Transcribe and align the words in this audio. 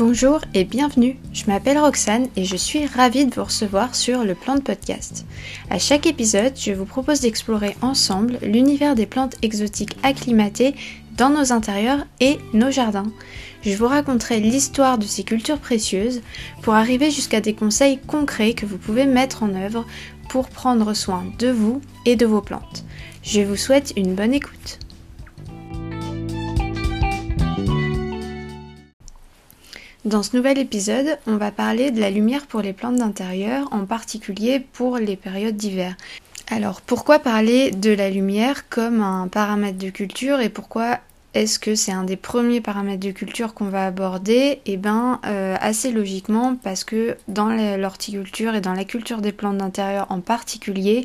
Bonjour 0.00 0.40
et 0.54 0.64
bienvenue, 0.64 1.18
je 1.34 1.44
m'appelle 1.44 1.76
Roxane 1.76 2.28
et 2.34 2.46
je 2.46 2.56
suis 2.56 2.86
ravie 2.86 3.26
de 3.26 3.34
vous 3.34 3.44
recevoir 3.44 3.94
sur 3.94 4.24
le 4.24 4.34
Plan 4.34 4.54
de 4.54 4.62
Podcast. 4.62 5.26
À 5.68 5.78
chaque 5.78 6.06
épisode, 6.06 6.54
je 6.56 6.72
vous 6.72 6.86
propose 6.86 7.20
d'explorer 7.20 7.76
ensemble 7.82 8.38
l'univers 8.40 8.94
des 8.94 9.04
plantes 9.04 9.36
exotiques 9.42 9.98
acclimatées 10.02 10.74
dans 11.18 11.28
nos 11.28 11.52
intérieurs 11.52 12.06
et 12.18 12.38
nos 12.54 12.70
jardins. 12.70 13.12
Je 13.60 13.76
vous 13.76 13.88
raconterai 13.88 14.40
l'histoire 14.40 14.96
de 14.96 15.04
ces 15.04 15.22
cultures 15.22 15.58
précieuses 15.58 16.22
pour 16.62 16.72
arriver 16.72 17.10
jusqu'à 17.10 17.42
des 17.42 17.52
conseils 17.52 17.98
concrets 17.98 18.54
que 18.54 18.64
vous 18.64 18.78
pouvez 18.78 19.04
mettre 19.04 19.42
en 19.42 19.54
œuvre 19.54 19.84
pour 20.30 20.48
prendre 20.48 20.94
soin 20.94 21.26
de 21.38 21.50
vous 21.50 21.82
et 22.06 22.16
de 22.16 22.24
vos 22.24 22.40
plantes. 22.40 22.86
Je 23.22 23.42
vous 23.42 23.56
souhaite 23.56 23.92
une 23.98 24.14
bonne 24.14 24.32
écoute. 24.32 24.78
Dans 30.06 30.22
ce 30.22 30.34
nouvel 30.34 30.56
épisode, 30.56 31.18
on 31.26 31.36
va 31.36 31.50
parler 31.50 31.90
de 31.90 32.00
la 32.00 32.08
lumière 32.08 32.46
pour 32.46 32.62
les 32.62 32.72
plantes 32.72 32.96
d'intérieur, 32.96 33.68
en 33.70 33.84
particulier 33.84 34.58
pour 34.58 34.96
les 34.96 35.14
périodes 35.14 35.58
d'hiver. 35.58 35.94
Alors 36.50 36.80
pourquoi 36.80 37.18
parler 37.18 37.70
de 37.70 37.90
la 37.90 38.08
lumière 38.08 38.66
comme 38.70 39.02
un 39.02 39.28
paramètre 39.28 39.76
de 39.76 39.90
culture 39.90 40.40
et 40.40 40.48
pourquoi 40.48 41.00
est-ce 41.34 41.58
que 41.58 41.74
c'est 41.74 41.92
un 41.92 42.04
des 42.04 42.16
premiers 42.16 42.62
paramètres 42.62 43.06
de 43.06 43.10
culture 43.10 43.52
qu'on 43.52 43.68
va 43.68 43.84
aborder? 43.84 44.60
Eh 44.64 44.78
bien, 44.78 45.20
euh, 45.26 45.56
assez 45.60 45.92
logiquement, 45.92 46.56
parce 46.56 46.82
que 46.82 47.18
dans 47.28 47.50
l'horticulture 47.76 48.54
et 48.54 48.62
dans 48.62 48.72
la 48.72 48.84
culture 48.84 49.20
des 49.20 49.32
plantes 49.32 49.58
d'intérieur 49.58 50.06
en 50.08 50.20
particulier, 50.20 51.04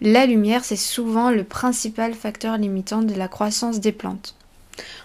la 0.00 0.24
lumière, 0.24 0.64
c'est 0.64 0.76
souvent 0.76 1.30
le 1.30 1.42
principal 1.42 2.14
facteur 2.14 2.56
limitant 2.58 3.02
de 3.02 3.14
la 3.14 3.26
croissance 3.26 3.80
des 3.80 3.92
plantes. 3.92 4.36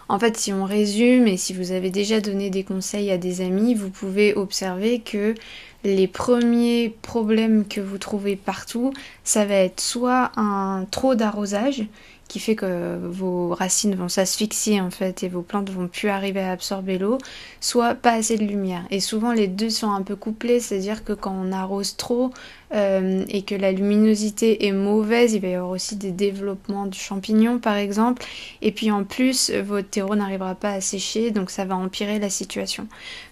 En 0.09 0.19
fait, 0.19 0.37
si 0.37 0.53
on 0.53 0.65
résume 0.65 1.27
et 1.27 1.37
si 1.37 1.53
vous 1.53 1.71
avez 1.71 1.89
déjà 1.89 2.21
donné 2.21 2.49
des 2.49 2.63
conseils 2.63 3.11
à 3.11 3.17
des 3.17 3.41
amis, 3.41 3.73
vous 3.73 3.89
pouvez 3.89 4.33
observer 4.35 4.99
que 4.99 5.35
les 5.83 6.07
premiers 6.07 6.95
problèmes 7.01 7.67
que 7.67 7.79
vous 7.81 7.97
trouvez 7.97 8.35
partout, 8.35 8.91
ça 9.23 9.45
va 9.45 9.55
être 9.55 9.79
soit 9.79 10.31
un 10.35 10.85
trop 10.89 11.15
d'arrosage, 11.15 11.85
qui 12.27 12.39
fait 12.39 12.55
que 12.55 12.97
vos 13.03 13.53
racines 13.53 13.95
vont 13.95 14.09
s'asphyxier 14.09 14.81
en 14.81 14.89
fait 14.89 15.23
et 15.23 15.29
vos 15.29 15.41
plantes 15.41 15.69
vont 15.69 15.87
plus 15.87 16.09
arriver 16.09 16.41
à 16.41 16.51
absorber 16.51 16.97
l'eau, 16.97 17.17
soit 17.61 17.93
pas 17.93 18.13
assez 18.13 18.37
de 18.37 18.43
lumière. 18.43 18.83
Et 18.89 18.99
souvent 18.99 19.31
les 19.31 19.47
deux 19.47 19.69
sont 19.69 19.91
un 19.91 20.01
peu 20.01 20.15
couplés, 20.15 20.59
c'est-à-dire 20.59 21.03
que 21.03 21.13
quand 21.13 21.35
on 21.39 21.51
arrose 21.51 21.95
trop 21.95 22.31
euh, 22.73 23.23
et 23.29 23.43
que 23.43 23.53
la 23.53 23.71
luminosité 23.71 24.65
est 24.65 24.71
mauvaise, 24.71 25.33
il 25.33 25.41
va 25.41 25.47
y 25.49 25.53
avoir 25.53 25.69
aussi 25.69 25.95
des 25.95 26.11
développements 26.11 26.87
du 26.87 26.97
champignon 26.97 27.59
par 27.59 27.75
exemple. 27.75 28.25
Et 28.61 28.71
puis 28.71 28.89
en 28.89 29.03
plus, 29.03 29.51
votre 29.51 29.89
terreau 29.89 30.15
n'arrivera 30.15 30.55
pas 30.55 30.71
à 30.71 30.81
sécher, 30.81 31.29
donc 31.29 31.51
ça 31.51 31.65
va 31.65 31.75
empirer 31.75 32.17
la 32.17 32.31
situation. 32.31 32.87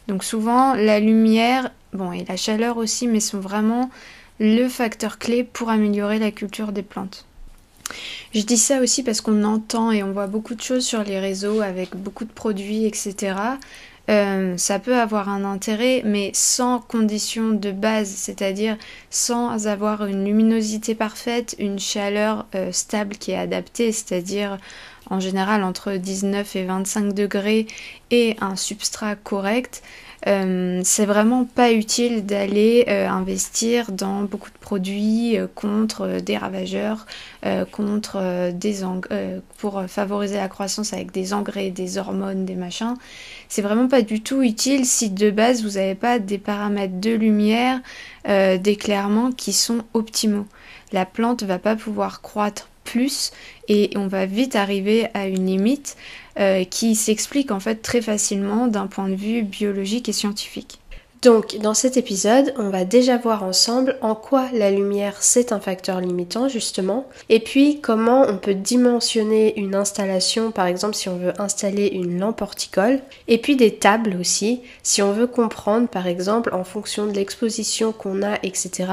Donc 0.07 0.23
souvent 0.23 0.75
la 0.75 0.99
lumière, 0.99 1.71
bon 1.93 2.11
et 2.11 2.25
la 2.25 2.37
chaleur 2.37 2.77
aussi, 2.77 3.07
mais 3.07 3.19
sont 3.19 3.39
vraiment 3.39 3.89
le 4.39 4.67
facteur 4.67 5.17
clé 5.17 5.43
pour 5.43 5.69
améliorer 5.69 6.19
la 6.19 6.31
culture 6.31 6.71
des 6.71 6.83
plantes. 6.83 7.25
Je 8.33 8.41
dis 8.41 8.57
ça 8.57 8.81
aussi 8.81 9.03
parce 9.03 9.21
qu'on 9.21 9.43
entend 9.43 9.91
et 9.91 10.03
on 10.03 10.11
voit 10.11 10.27
beaucoup 10.27 10.55
de 10.55 10.61
choses 10.61 10.85
sur 10.85 11.03
les 11.03 11.19
réseaux 11.19 11.61
avec 11.61 11.95
beaucoup 11.95 12.25
de 12.25 12.31
produits, 12.31 12.85
etc. 12.85 13.35
Euh, 14.09 14.57
ça 14.57 14.79
peut 14.79 14.97
avoir 14.97 15.29
un 15.29 15.45
intérêt, 15.45 16.01
mais 16.03 16.31
sans 16.33 16.79
conditions 16.79 17.51
de 17.51 17.71
base, 17.71 18.09
c'est-à-dire 18.09 18.77
sans 19.09 19.67
avoir 19.67 20.05
une 20.05 20.25
luminosité 20.25 20.93
parfaite, 20.93 21.55
une 21.57 21.79
chaleur 21.79 22.45
euh, 22.53 22.71
stable 22.73 23.15
qui 23.15 23.31
est 23.31 23.37
adaptée, 23.37 23.91
c'est-à-dire 23.91 24.57
en 25.09 25.19
général 25.19 25.63
entre 25.63 25.93
19 25.93 26.55
et 26.55 26.65
25 26.65 27.13
degrés 27.13 27.67
et 28.11 28.35
un 28.41 28.55
substrat 28.55 29.15
correct, 29.15 29.83
euh, 30.27 30.81
c'est 30.83 31.05
vraiment 31.05 31.43
pas 31.43 31.73
utile 31.73 32.25
d'aller 32.25 32.85
euh, 32.87 33.09
investir 33.09 33.91
dans 33.91 34.23
beaucoup 34.23 34.49
de 34.49 34.57
produits 34.57 35.37
euh, 35.37 35.47
contre 35.53 36.21
des 36.21 36.37
ravageurs, 36.37 37.05
contre 37.71 38.51
des 38.51 38.83
pour 39.57 39.83
favoriser 39.87 40.37
la 40.37 40.47
croissance 40.47 40.93
avec 40.93 41.11
des 41.11 41.33
engrais, 41.33 41.71
des 41.71 41.97
hormones, 41.97 42.45
des 42.45 42.55
machins. 42.55 42.93
C'est 43.49 43.61
vraiment 43.61 43.87
pas 43.87 44.01
du 44.01 44.21
tout 44.21 44.41
utile 44.41 44.85
si 44.85 45.09
de 45.09 45.29
base 45.29 45.61
vous 45.61 45.71
n'avez 45.71 45.95
pas 45.95 46.19
des 46.19 46.37
paramètres 46.37 47.01
de 47.01 47.11
lumière, 47.11 47.81
d'éclairement 48.25 49.31
qui 49.33 49.51
sont 49.51 49.79
optimaux. 49.93 50.45
La 50.93 51.05
plante 51.05 51.43
va 51.43 51.59
pas 51.59 51.75
pouvoir 51.75 52.21
croître 52.21 52.69
plus 52.83 53.31
et 53.67 53.91
on 53.95 54.07
va 54.07 54.25
vite 54.25 54.55
arriver 54.55 55.07
à 55.13 55.27
une 55.27 55.45
limite 55.45 55.95
euh, 56.39 56.63
qui 56.63 56.95
s'explique 56.95 57.51
en 57.51 57.59
fait 57.59 57.81
très 57.81 58.01
facilement 58.01 58.67
d'un 58.67 58.87
point 58.87 59.09
de 59.09 59.15
vue 59.15 59.43
biologique 59.43 60.09
et 60.09 60.13
scientifique. 60.13 60.79
Donc 61.23 61.57
dans 61.61 61.73
cet 61.73 61.95
épisode, 61.95 62.53
on 62.57 62.67
va 62.67 62.83
déjà 62.83 63.17
voir 63.17 63.43
ensemble 63.43 63.97
en 64.01 64.13
quoi 64.13 64.49
la 64.51 64.69
lumière 64.71 65.15
c'est 65.21 65.53
un 65.53 65.61
facteur 65.61 66.01
limitant 66.01 66.49
justement, 66.49 67.07
et 67.29 67.39
puis 67.39 67.79
comment 67.79 68.25
on 68.27 68.35
peut 68.35 68.53
dimensionner 68.53 69.57
une 69.57 69.73
installation, 69.73 70.51
par 70.51 70.65
exemple 70.65 70.95
si 70.95 71.07
on 71.07 71.15
veut 71.15 71.31
installer 71.39 71.87
une 71.87 72.19
lampe 72.19 72.41
horticole, 72.41 72.99
et 73.29 73.37
puis 73.37 73.55
des 73.55 73.75
tables 73.75 74.17
aussi, 74.19 74.63
si 74.83 75.01
on 75.01 75.13
veut 75.13 75.27
comprendre 75.27 75.87
par 75.87 76.07
exemple 76.07 76.53
en 76.53 76.65
fonction 76.65 77.05
de 77.05 77.13
l'exposition 77.13 77.93
qu'on 77.93 78.21
a, 78.21 78.35
etc., 78.43 78.89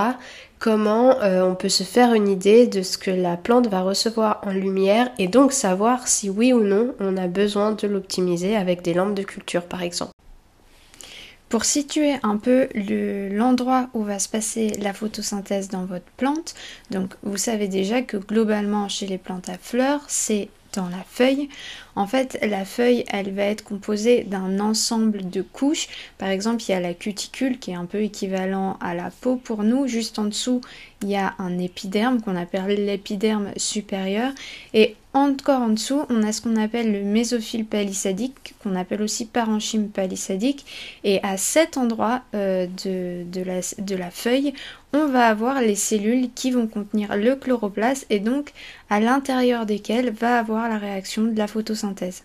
comment 0.61 1.21
euh, 1.23 1.43
on 1.43 1.57
peut 1.57 1.71
se 1.71 1.83
faire 1.83 2.13
une 2.15 2.29
idée 2.29 2.69
de 2.69 2.83
ce 2.83 2.99
que 2.99 3.11
la 3.11 3.37
plante 3.37 3.67
va 3.67 3.81
recevoir 3.81 4.41
en 4.45 4.53
lumière 4.53 5.11
et 5.19 5.27
donc 5.27 5.53
savoir 5.53 6.07
si 6.07 6.31
oui 6.31 6.53
ou 6.53 6.63
non 6.63 6.95
on 7.01 7.17
a 7.17 7.27
besoin 7.27 7.73
de 7.73 7.89
l'optimiser 7.89 8.55
avec 8.57 8.83
des 8.83 8.95
lampes 8.95 9.15
de 9.15 9.25
culture 9.25 9.65
par 9.65 9.83
exemple. 9.83 10.13
Pour 11.49 11.65
situer 11.65 12.15
un 12.23 12.37
peu 12.37 12.69
l'endroit 12.77 13.89
où 13.93 14.05
va 14.05 14.21
se 14.21 14.29
passer 14.29 14.69
la 14.81 14.93
photosynthèse 14.93 15.69
dans 15.69 15.85
votre 15.85 16.05
plante, 16.17 16.55
donc 16.93 17.15
vous 17.25 17.39
savez 17.39 17.67
déjà 17.67 18.03
que 18.03 18.19
globalement 18.19 18.89
chez 18.89 19.07
les 19.07 19.19
plantes 19.19 19.49
à 19.49 19.59
fleurs, 19.59 20.03
c'est 20.07 20.49
dans 20.73 20.89
la 20.89 21.05
feuille. 21.09 21.49
En 21.97 22.07
fait, 22.07 22.39
la 22.43 22.65
feuille, 22.65 23.05
elle 23.09 23.33
va 23.33 23.45
être 23.45 23.65
composée 23.65 24.25
d'un 24.25 24.61
ensemble 24.61 25.29
de 25.29 25.43
couches. 25.43 25.89
Par 26.19 26.29
exemple, 26.29 26.63
il 26.69 26.73
y 26.73 26.75
a 26.75 26.81
la 26.81 26.95
cuticule 26.95 27.59
qui 27.59 27.73
est 27.73 27.75
un 27.75 27.87
peu 27.87 28.03
équivalent 28.03 28.79
à 28.81 28.95
la 28.95 29.11
peau 29.11 29.37
pour 29.37 29.63
nous. 29.63 29.87
Juste 29.87 30.19
en 30.19 30.25
dessous, 30.25 30.61
il 31.03 31.11
y 31.11 31.17
a 31.17 31.35
un 31.39 31.59
épiderme 31.59 32.21
qu'on 32.21 32.37
appelle 32.37 32.85
l'épiderme 32.85 33.51
supérieur. 33.57 34.33
Et 34.75 34.97
encore 35.13 35.63
en 35.63 35.71
dessous, 35.71 36.03
on 36.09 36.23
a 36.23 36.33
ce 36.33 36.41
qu'on 36.41 36.57
appelle 36.57 36.93
le 36.93 37.03
mésophile 37.03 37.67
palissadique, 37.67 38.55
qu'on 38.63 38.77
appelle 38.77 39.03
aussi 39.03 39.27
parenchyme 39.27 39.89
palissadique. 39.89 40.65
Et 41.03 41.21
à 41.25 41.37
cet 41.37 41.77
endroit 41.77 42.23
euh, 42.35 42.67
de, 42.85 43.97
la, 43.97 44.11
feuille, 44.11 44.55
on 44.93 45.07
va 45.07 45.27
avoir 45.27 45.61
les 45.61 45.75
cellules 45.75 46.31
qui 46.33 46.53
vont 46.53 46.69
contenir 46.69 47.17
le 47.17 47.35
chloroplasme 47.35 48.07
et 48.11 48.21
donc 48.21 48.53
à 48.89 49.01
l'intérieur 49.01 49.67
desquelles 49.67 50.11
va 50.11 50.39
avoir 50.39 50.69
la 50.69 50.79
réaction 50.79 51.25
de 51.25 51.37
la 51.37 51.49
photosynthèse. 51.49 52.23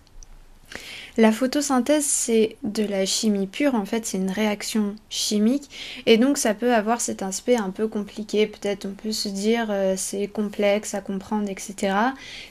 La 1.18 1.32
photosynthèse, 1.32 2.04
c'est 2.06 2.58
de 2.64 2.84
la 2.84 3.06
chimie 3.06 3.48
pure, 3.48 3.74
en 3.74 3.86
fait, 3.86 4.06
c'est 4.06 4.18
une 4.18 4.32
réaction 4.32 4.96
chimique, 5.10 5.70
et 6.06 6.18
donc 6.18 6.38
ça 6.38 6.54
peut 6.54 6.74
avoir 6.74 7.00
cet 7.00 7.24
aspect 7.24 7.56
un 7.56 7.70
peu 7.70 7.88
compliqué, 7.88 8.48
peut-être 8.48 8.86
on 8.86 8.92
peut 8.92 9.14
se 9.14 9.30
dire 9.30 9.68
euh, 9.70 9.94
c'est 9.96 10.28
complexe 10.28 10.94
à 10.94 11.00
comprendre, 11.00 11.50
etc. 11.50 11.96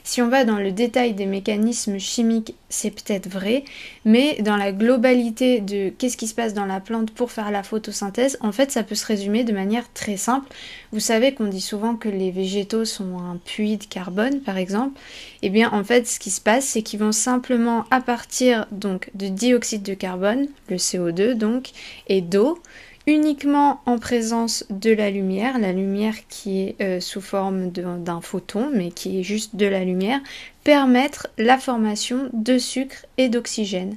Si 0.03 0.19
on 0.23 0.29
va 0.29 0.45
dans 0.45 0.57
le 0.57 0.71
détail 0.71 1.13
des 1.13 1.27
mécanismes 1.27 1.99
chimiques, 1.99 2.55
c'est 2.75 2.91
peut-être 2.91 3.29
vrai, 3.29 3.63
mais 4.03 4.41
dans 4.41 4.57
la 4.57 4.71
globalité 4.71 5.61
de 5.61 5.89
qu'est-ce 5.89 6.17
qui 6.17 6.27
se 6.27 6.35
passe 6.35 6.53
dans 6.53 6.65
la 6.65 6.79
plante 6.79 7.11
pour 7.11 7.31
faire 7.31 7.51
la 7.51 7.63
photosynthèse, 7.63 8.37
en 8.41 8.51
fait, 8.51 8.71
ça 8.71 8.83
peut 8.83 8.95
se 8.95 9.05
résumer 9.05 9.43
de 9.43 9.53
manière 9.53 9.91
très 9.93 10.17
simple. 10.17 10.47
Vous 10.91 10.99
savez 10.99 11.33
qu'on 11.33 11.47
dit 11.47 11.61
souvent 11.61 11.95
que 11.95 12.09
les 12.09 12.31
végétaux 12.31 12.85
sont 12.85 13.17
un 13.17 13.37
puits 13.43 13.77
de 13.77 13.85
carbone, 13.85 14.41
par 14.41 14.57
exemple. 14.57 14.99
Eh 15.41 15.49
bien, 15.49 15.71
en 15.71 15.83
fait, 15.83 16.07
ce 16.07 16.19
qui 16.19 16.29
se 16.29 16.41
passe, 16.41 16.65
c'est 16.65 16.81
qu'ils 16.81 16.99
vont 16.99 17.11
simplement, 17.11 17.85
à 17.91 18.01
partir 18.01 18.67
donc 18.71 19.09
de 19.15 19.27
dioxyde 19.27 19.83
de 19.83 19.93
carbone, 19.93 20.47
le 20.69 20.75
CO2 20.75 21.33
donc, 21.33 21.69
et 22.07 22.21
d'eau, 22.21 22.59
uniquement 23.07 23.81
en 23.85 23.99
présence 23.99 24.65
de 24.69 24.91
la 24.91 25.11
lumière, 25.11 25.59
la 25.59 25.71
lumière 25.71 26.15
qui 26.27 26.61
est 26.61 26.75
euh, 26.81 26.99
sous 26.99 27.21
forme 27.21 27.69
d'un 27.69 28.21
photon, 28.21 28.69
mais 28.73 28.89
qui 28.91 29.19
est 29.19 29.23
juste 29.23 29.55
de 29.55 29.65
la 29.65 29.83
lumière, 29.83 30.19
permettre 30.65 31.27
la 31.37 31.59
formation 31.59 32.27
de 32.33 32.57
sucre 32.57 33.05
et 33.19 33.29
d'oxygène. 33.29 33.95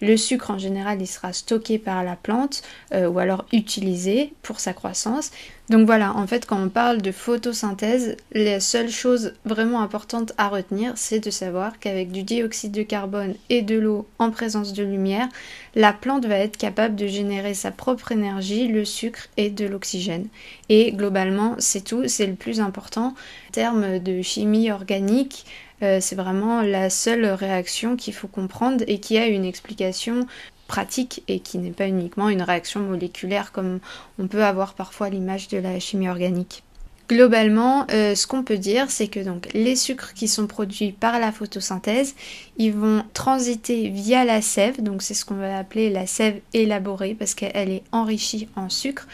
Le 0.00 0.16
sucre 0.16 0.50
en 0.50 0.58
général 0.58 1.00
il 1.00 1.06
sera 1.06 1.32
stocké 1.34 1.78
par 1.78 2.02
la 2.04 2.16
plante 2.16 2.62
euh, 2.94 3.06
ou 3.06 3.18
alors 3.18 3.44
utilisé 3.52 4.32
pour 4.42 4.58
sa 4.58 4.72
croissance. 4.72 5.30
Donc 5.68 5.84
voilà, 5.84 6.14
en 6.14 6.26
fait 6.26 6.46
quand 6.46 6.62
on 6.62 6.68
parle 6.68 7.02
de 7.02 7.12
photosynthèse, 7.12 8.16
la 8.32 8.60
seule 8.60 8.88
chose 8.88 9.34
vraiment 9.44 9.82
importante 9.82 10.32
à 10.38 10.48
retenir 10.48 10.92
c'est 10.96 11.20
de 11.20 11.30
savoir 11.30 11.78
qu'avec 11.78 12.10
du 12.10 12.22
dioxyde 12.22 12.72
de 12.72 12.82
carbone 12.82 13.34
et 13.50 13.60
de 13.60 13.78
l'eau 13.78 14.06
en 14.18 14.30
présence 14.30 14.72
de 14.72 14.84
lumière, 14.84 15.28
la 15.74 15.92
plante 15.92 16.24
va 16.24 16.38
être 16.38 16.56
capable 16.56 16.96
de 16.96 17.06
générer 17.06 17.52
sa 17.52 17.70
propre 17.70 18.12
énergie, 18.12 18.68
le 18.68 18.86
sucre 18.86 19.28
et 19.36 19.50
de 19.50 19.66
l'oxygène. 19.66 20.28
Et 20.70 20.92
globalement 20.92 21.56
c'est 21.58 21.84
tout, 21.84 22.08
c'est 22.08 22.26
le 22.26 22.36
plus 22.36 22.60
important. 22.60 23.08
En 23.08 23.52
termes 23.52 23.98
de 23.98 24.20
chimie 24.22 24.70
organique, 24.70 25.46
euh, 25.82 25.98
c'est 26.00 26.16
vraiment 26.16 26.62
la 26.62 26.90
seule 26.90 27.26
réaction 27.26 27.96
qu'il 27.96 28.14
faut 28.14 28.28
comprendre 28.28 28.84
et 28.86 28.98
qui 29.00 29.18
a 29.18 29.26
une 29.26 29.44
explication 29.44 30.26
pratique 30.66 31.22
et 31.28 31.40
qui 31.40 31.58
n'est 31.58 31.70
pas 31.70 31.86
uniquement 31.86 32.28
une 32.28 32.42
réaction 32.42 32.80
moléculaire 32.80 33.52
comme 33.52 33.80
on 34.18 34.26
peut 34.26 34.44
avoir 34.44 34.74
parfois 34.74 35.08
l'image 35.08 35.48
de 35.48 35.58
la 35.58 35.78
chimie 35.78 36.08
organique. 36.08 36.62
Globalement, 37.08 37.86
euh, 37.92 38.16
ce 38.16 38.26
qu'on 38.26 38.42
peut 38.42 38.58
dire, 38.58 38.90
c'est 38.90 39.06
que 39.06 39.20
donc 39.20 39.48
les 39.54 39.76
sucres 39.76 40.12
qui 40.12 40.26
sont 40.26 40.48
produits 40.48 40.90
par 40.90 41.20
la 41.20 41.30
photosynthèse, 41.30 42.16
ils 42.56 42.72
vont 42.72 43.04
transiter 43.14 43.88
via 43.90 44.24
la 44.24 44.42
sève, 44.42 44.82
donc 44.82 45.02
c'est 45.02 45.14
ce 45.14 45.24
qu'on 45.24 45.36
va 45.36 45.56
appeler 45.56 45.88
la 45.88 46.08
sève 46.08 46.40
élaborée 46.52 47.14
parce 47.16 47.34
qu'elle 47.34 47.70
est 47.70 47.84
enrichie 47.92 48.48
en 48.56 48.68
sucre 48.68 49.06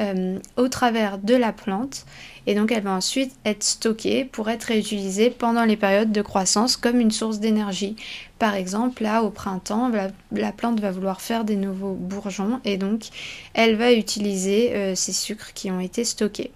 euh, 0.00 0.38
au 0.56 0.68
travers 0.68 1.18
de 1.18 1.34
la 1.34 1.52
plante 1.52 2.04
et 2.46 2.54
donc 2.54 2.72
elle 2.72 2.82
va 2.82 2.92
ensuite 2.92 3.32
être 3.44 3.62
stockée 3.62 4.24
pour 4.24 4.50
être 4.50 4.64
réutilisée 4.64 5.30
pendant 5.30 5.64
les 5.64 5.76
périodes 5.76 6.12
de 6.12 6.22
croissance 6.22 6.76
comme 6.76 7.00
une 7.00 7.10
source 7.10 7.38
d'énergie. 7.38 7.96
Par 8.38 8.54
exemple, 8.54 9.02
là 9.02 9.22
au 9.22 9.30
printemps, 9.30 9.90
la, 10.32 10.52
plante 10.52 10.80
va 10.80 10.90
vouloir 10.90 11.20
faire 11.20 11.44
des 11.44 11.56
nouveaux 11.56 11.94
bourgeons 11.94 12.60
et 12.64 12.76
donc 12.76 13.04
elle 13.54 13.76
va 13.76 13.92
utiliser 13.92 14.74
euh, 14.74 14.94
ces 14.94 15.12
sucres 15.12 15.52
qui 15.54 15.70
ont 15.70 15.80
été 15.80 16.04
stockés. 16.04 16.50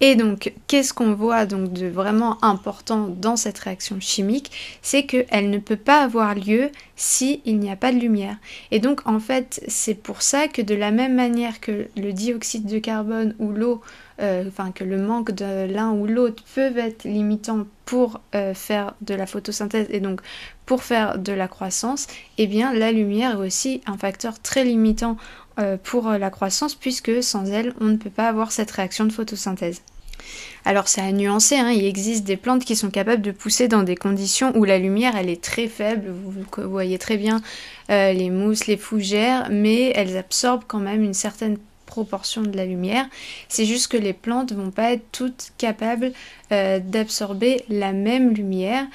Et 0.00 0.14
donc, 0.14 0.52
qu'est-ce 0.66 0.92
qu'on 0.92 1.14
voit 1.14 1.46
donc 1.46 1.72
de 1.72 1.86
vraiment 1.86 2.42
important 2.44 3.08
dans 3.08 3.36
cette 3.36 3.58
réaction 3.58 3.98
chimique? 4.00 4.78
C'est 4.82 5.04
qu'elle 5.04 5.50
ne 5.50 5.58
peut 5.58 5.76
pas 5.76 6.02
avoir 6.02 6.34
lieu 6.34 6.70
s'il 6.96 7.40
n'y 7.58 7.70
a 7.70 7.76
pas 7.76 7.92
de 7.92 7.98
lumière. 7.98 8.36
Et 8.70 8.78
donc, 8.78 9.06
en 9.06 9.20
fait, 9.20 9.62
c'est 9.68 9.94
pour 9.94 10.22
ça 10.22 10.48
que 10.48 10.60
de 10.60 10.74
la 10.74 10.90
même 10.90 11.14
manière 11.14 11.60
que 11.60 11.88
le 11.96 12.12
dioxyde 12.12 12.66
de 12.66 12.78
carbone 12.78 13.34
ou 13.38 13.52
l'eau, 13.52 13.80
euh, 14.18 14.44
enfin 14.48 14.72
que 14.72 14.82
le 14.82 14.96
manque 14.96 15.30
de 15.32 15.70
l'un 15.70 15.92
ou 15.92 16.06
l'autre 16.06 16.42
peuvent 16.54 16.78
être 16.78 17.04
limitants 17.04 17.66
pour 17.84 18.20
euh, 18.34 18.54
faire 18.54 18.94
de 19.02 19.14
la 19.14 19.26
photosynthèse 19.26 19.88
et 19.90 20.00
donc 20.00 20.22
pour 20.64 20.82
faire 20.82 21.18
de 21.18 21.32
la 21.32 21.48
croissance, 21.48 22.06
eh 22.38 22.46
bien 22.46 22.72
la 22.72 22.92
lumière 22.92 23.32
est 23.32 23.46
aussi 23.46 23.82
un 23.86 23.98
facteur 23.98 24.40
très 24.40 24.64
limitant 24.64 25.18
euh, 25.58 25.76
pour 25.82 26.08
la 26.08 26.30
croissance 26.30 26.74
puisque 26.74 27.22
sans 27.22 27.44
elle, 27.44 27.74
on 27.80 27.84
ne 27.84 27.96
peut 27.96 28.10
pas 28.10 28.28
avoir 28.28 28.52
cette 28.52 28.70
réaction 28.70 29.04
de 29.04 29.12
photosynthèse. 29.12 29.82
Alors 30.64 30.88
c'est 30.88 31.02
à 31.02 31.12
nuancer, 31.12 31.56
hein. 31.56 31.70
il 31.70 31.84
existe 31.84 32.24
des 32.24 32.38
plantes 32.38 32.64
qui 32.64 32.74
sont 32.74 32.90
capables 32.90 33.22
de 33.22 33.32
pousser 33.32 33.68
dans 33.68 33.82
des 33.82 33.96
conditions 33.96 34.56
où 34.56 34.64
la 34.64 34.78
lumière 34.78 35.14
elle 35.14 35.28
est 35.28 35.44
très 35.44 35.68
faible, 35.68 36.10
vous, 36.10 36.68
voyez 36.68 36.98
très 36.98 37.18
bien 37.18 37.42
les 37.88 38.30
mousses, 38.30 38.66
les 38.66 38.78
fougères, 38.78 39.48
mais 39.50 39.92
elles 39.94 40.16
absorbent 40.16 40.64
quand 40.66 40.80
même 40.80 41.04
une 41.04 41.14
certaine 41.14 41.58
de 42.04 42.56
la 42.56 42.66
lumière. 42.66 43.06
C'est 43.48 43.64
juste 43.64 43.88
que 43.88 43.96
les 43.96 44.12
plantes 44.12 44.52
vont 44.52 44.70
pas 44.70 44.92
être 44.92 45.04
toutes 45.12 45.52
capables 45.58 46.12
d'absorber 46.50 47.64
la 47.68 47.92
même 47.92 48.32
lumière 48.32 48.86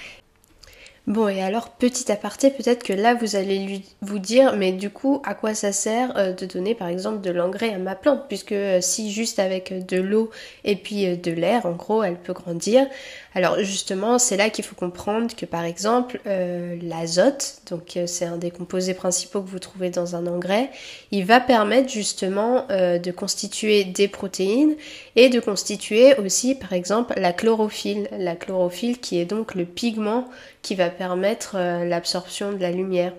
Bon, 1.08 1.28
et 1.28 1.42
alors, 1.42 1.72
petit 1.72 2.12
aparté, 2.12 2.52
peut-être 2.52 2.84
que 2.84 2.94
là, 2.94 3.16
vous 3.16 3.36
allez 3.36 3.58
lui, 3.66 3.84
vous 4.02 4.20
dire, 4.20 4.56
mais 4.56 4.72
du 4.72 4.92
coup, 4.92 5.20
à 5.26 5.34
quoi 5.34 5.56
ça 5.56 5.72
sert 5.72 6.16
euh, 6.16 6.32
de 6.32 6.46
donner, 6.46 6.76
par 6.76 6.90
exemple, 6.90 7.22
de 7.22 7.32
l'engrais 7.32 7.74
à 7.74 7.80
ma 7.80 7.96
plante? 7.96 8.26
Puisque 8.28 8.52
euh, 8.52 8.82
si 8.82 9.12
juste 9.12 9.40
avec 9.40 9.86
de 9.88 10.00
l'eau 10.00 10.30
et 10.64 10.76
puis 10.76 11.08
euh, 11.08 11.16
de 11.16 11.32
l'air, 11.32 11.66
en 11.66 11.72
gros, 11.72 12.04
elle 12.04 12.18
peut 12.18 12.34
grandir. 12.34 12.86
Alors, 13.34 13.58
justement, 13.60 14.20
c'est 14.20 14.36
là 14.36 14.50
qu'il 14.50 14.66
faut 14.66 14.76
comprendre 14.76 15.34
que, 15.36 15.46
par 15.46 15.64
exemple, 15.64 16.20
l'azote, 16.26 17.62
donc 17.70 17.98
c'est 18.06 18.26
un 18.26 18.38
des 18.38 18.52
composés 18.52 18.94
principaux 18.94 19.42
que 19.42 19.50
vous 19.50 19.60
trouvez 19.60 19.90
dans 19.90 20.18
un 20.18 20.28
engrais, 20.28 20.70
il 21.12 21.24
va 21.26 21.40
permettre 21.40 21.90
justement 21.90 22.66
de 22.68 23.12
constituer 23.12 23.86
des 23.86 24.10
protéines 24.10 24.76
et 25.16 25.30
de 25.30 25.40
constituer 25.40 26.16
aussi, 26.18 26.56
par 26.56 26.74
exemple, 26.74 27.14
la 27.18 27.32
chlorophylle. 27.32 28.10
La 28.12 28.36
chlorophylle 28.36 29.00
qui 29.00 29.20
est 29.20 29.26
donc 29.26 29.56
le 29.56 29.66
pigment 29.66 30.28
qui 30.62 30.76
va 30.76 30.90
permettre 30.90 31.56
euh, 31.56 31.86
l'absorption 31.86 32.52
de 32.52 32.58
la 32.58 32.72
lumière. 32.72 33.14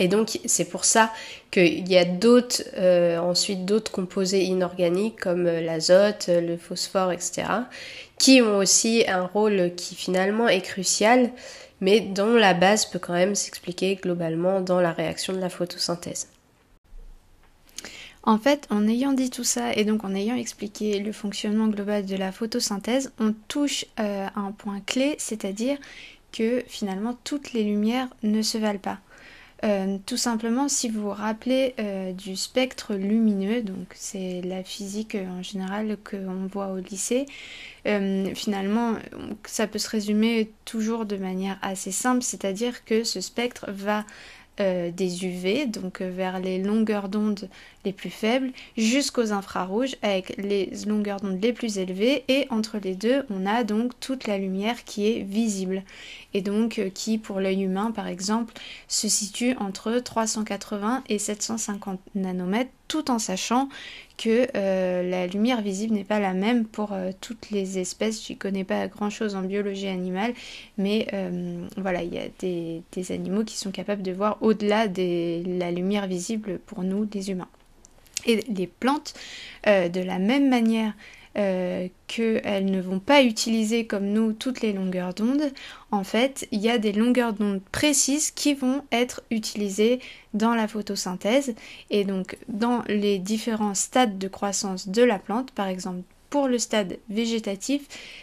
Et 0.00 0.08
donc 0.08 0.38
c'est 0.44 0.64
pour 0.64 0.84
ça 0.84 1.12
qu'il 1.50 1.88
y 1.88 1.96
a 1.98 2.04
euh, 2.76 3.18
ensuite 3.18 3.64
d'autres 3.64 3.90
composés 3.90 4.44
inorganiques 4.44 5.20
comme 5.20 5.46
euh, 5.46 5.60
l'azote, 5.60 6.28
le 6.28 6.56
phosphore, 6.56 7.12
etc., 7.12 7.44
qui 8.18 8.42
ont 8.42 8.58
aussi 8.58 9.04
un 9.08 9.26
rôle 9.26 9.72
qui 9.76 9.94
finalement 9.94 10.48
est 10.48 10.60
crucial, 10.60 11.30
mais 11.80 12.00
dont 12.00 12.34
la 12.34 12.54
base 12.54 12.86
peut 12.86 12.98
quand 12.98 13.12
même 13.12 13.34
s'expliquer 13.34 13.96
globalement 13.96 14.60
dans 14.60 14.80
la 14.80 14.92
réaction 14.92 15.32
de 15.32 15.38
la 15.38 15.48
photosynthèse. 15.48 16.28
En 18.24 18.38
fait, 18.38 18.66
en 18.70 18.86
ayant 18.88 19.12
dit 19.12 19.30
tout 19.30 19.44
ça 19.44 19.72
et 19.72 19.84
donc 19.84 20.04
en 20.04 20.14
ayant 20.14 20.34
expliqué 20.34 20.98
le 20.98 21.12
fonctionnement 21.12 21.68
global 21.68 22.04
de 22.04 22.16
la 22.16 22.32
photosynthèse, 22.32 23.12
on 23.18 23.32
touche 23.46 23.86
à 23.96 24.38
un 24.38 24.52
point 24.52 24.80
clé, 24.80 25.14
c'est-à-dire 25.18 25.78
que 26.32 26.62
finalement 26.66 27.16
toutes 27.24 27.52
les 27.52 27.62
lumières 27.62 28.08
ne 28.22 28.42
se 28.42 28.58
valent 28.58 28.80
pas. 28.80 28.98
Euh, 29.64 29.98
tout 30.06 30.16
simplement, 30.16 30.68
si 30.68 30.88
vous 30.88 31.02
vous 31.02 31.10
rappelez 31.10 31.74
euh, 31.80 32.12
du 32.12 32.36
spectre 32.36 32.94
lumineux, 32.94 33.62
donc 33.62 33.88
c'est 33.94 34.40
la 34.42 34.62
physique 34.62 35.16
euh, 35.16 35.26
en 35.28 35.42
général 35.42 35.96
qu'on 36.08 36.46
voit 36.46 36.68
au 36.68 36.76
lycée, 36.78 37.26
finalement, 38.34 38.96
ça 39.46 39.66
peut 39.66 39.78
se 39.78 39.88
résumer 39.88 40.50
toujours 40.66 41.06
de 41.06 41.16
manière 41.16 41.58
assez 41.62 41.90
simple, 41.90 42.22
c'est-à-dire 42.22 42.84
que 42.84 43.02
ce 43.02 43.22
spectre 43.22 43.70
va 43.70 44.04
des 44.58 45.24
UV, 45.24 45.66
donc 45.66 46.02
vers 46.02 46.38
les 46.38 46.58
longueurs 46.62 47.08
d'onde 47.08 47.48
les 47.86 47.94
plus 47.94 48.10
faibles, 48.10 48.50
jusqu'aux 48.76 49.32
infrarouges 49.32 49.96
avec 50.02 50.36
les 50.36 50.70
longueurs 50.86 51.20
d'onde 51.20 51.40
les 51.40 51.54
plus 51.54 51.78
élevées, 51.78 52.24
et 52.28 52.46
entre 52.50 52.76
les 52.76 52.94
deux, 52.94 53.24
on 53.30 53.46
a 53.46 53.64
donc 53.64 53.98
toute 54.00 54.26
la 54.26 54.36
lumière 54.36 54.84
qui 54.84 55.06
est 55.10 55.20
visible, 55.20 55.82
et 56.34 56.42
donc 56.42 56.78
euh, 56.78 56.90
qui, 56.90 57.18
pour 57.18 57.40
l'œil 57.40 57.62
humain 57.62 57.90
par 57.90 58.06
exemple, 58.06 58.54
se 58.86 59.08
situe 59.08 59.54
entre 59.58 59.98
380 59.98 61.04
et 61.08 61.18
750 61.18 62.00
nanomètres, 62.14 62.70
tout 62.86 63.10
en 63.10 63.18
sachant 63.18 63.68
que 64.16 64.48
euh, 64.54 65.08
la 65.08 65.26
lumière 65.26 65.62
visible 65.62 65.94
n'est 65.94 66.04
pas 66.04 66.20
la 66.20 66.34
même 66.34 66.64
pour 66.64 66.92
euh, 66.92 67.12
toutes 67.20 67.50
les 67.50 67.78
espèces. 67.78 68.26
Je 68.26 68.34
ne 68.34 68.38
connais 68.38 68.64
pas 68.64 68.88
grand 68.88 69.10
chose 69.10 69.34
en 69.36 69.42
biologie 69.42 69.88
animale, 69.88 70.34
mais 70.76 71.06
voilà, 71.76 72.02
il 72.02 72.12
y 72.12 72.18
a 72.18 72.28
des, 72.40 73.12
animaux 73.12 73.44
qui 73.44 73.56
sont 73.56 73.70
capables 73.70 74.02
de 74.02 74.12
voir 74.12 74.38
au-delà 74.40 74.88
de 74.88 75.42
la 75.58 75.70
lumière 75.70 76.06
visible 76.06 76.58
pour 76.66 76.82
nous, 76.82 77.08
les 77.14 77.30
humains. 77.30 77.48
Et 78.26 78.40
les 78.48 78.66
plantes, 78.66 79.14
de 79.64 80.00
la 80.00 80.18
même 80.18 80.48
manière 80.48 80.92
qu'elles 82.08 82.64
ne 82.64 82.80
vont 82.80 82.98
pas 82.98 83.22
utiliser 83.22 83.86
comme 83.86 84.06
nous 84.06 84.32
toutes 84.32 84.60
les 84.60 84.72
longueurs 84.72 85.14
d'onde, 85.14 85.52
en 85.92 86.02
fait, 86.02 86.48
il 86.50 86.60
y 86.60 86.68
a 86.68 86.78
des 86.78 86.92
longueurs 86.92 87.32
d'onde 87.32 87.60
précises 87.70 88.30
qui 88.32 88.54
vont 88.54 88.82
être 88.90 89.22
utilisées 89.30 90.00
dans 90.34 90.54
la 90.54 90.66
photosynthèse. 90.66 91.54
Et 91.90 92.04
donc 92.04 92.36
dans 92.48 92.82
les 92.88 93.18
différents 93.18 93.74
stades 93.74 94.18
de 94.18 94.28
croissance 94.28 94.88
de 94.88 95.02
la 95.02 95.18
plante, 95.18 95.52
par 95.52 95.68
exemple 95.68 96.02
pour 96.30 96.48
le 96.48 96.58
stade 96.58 96.98
végétatif, 97.08 97.82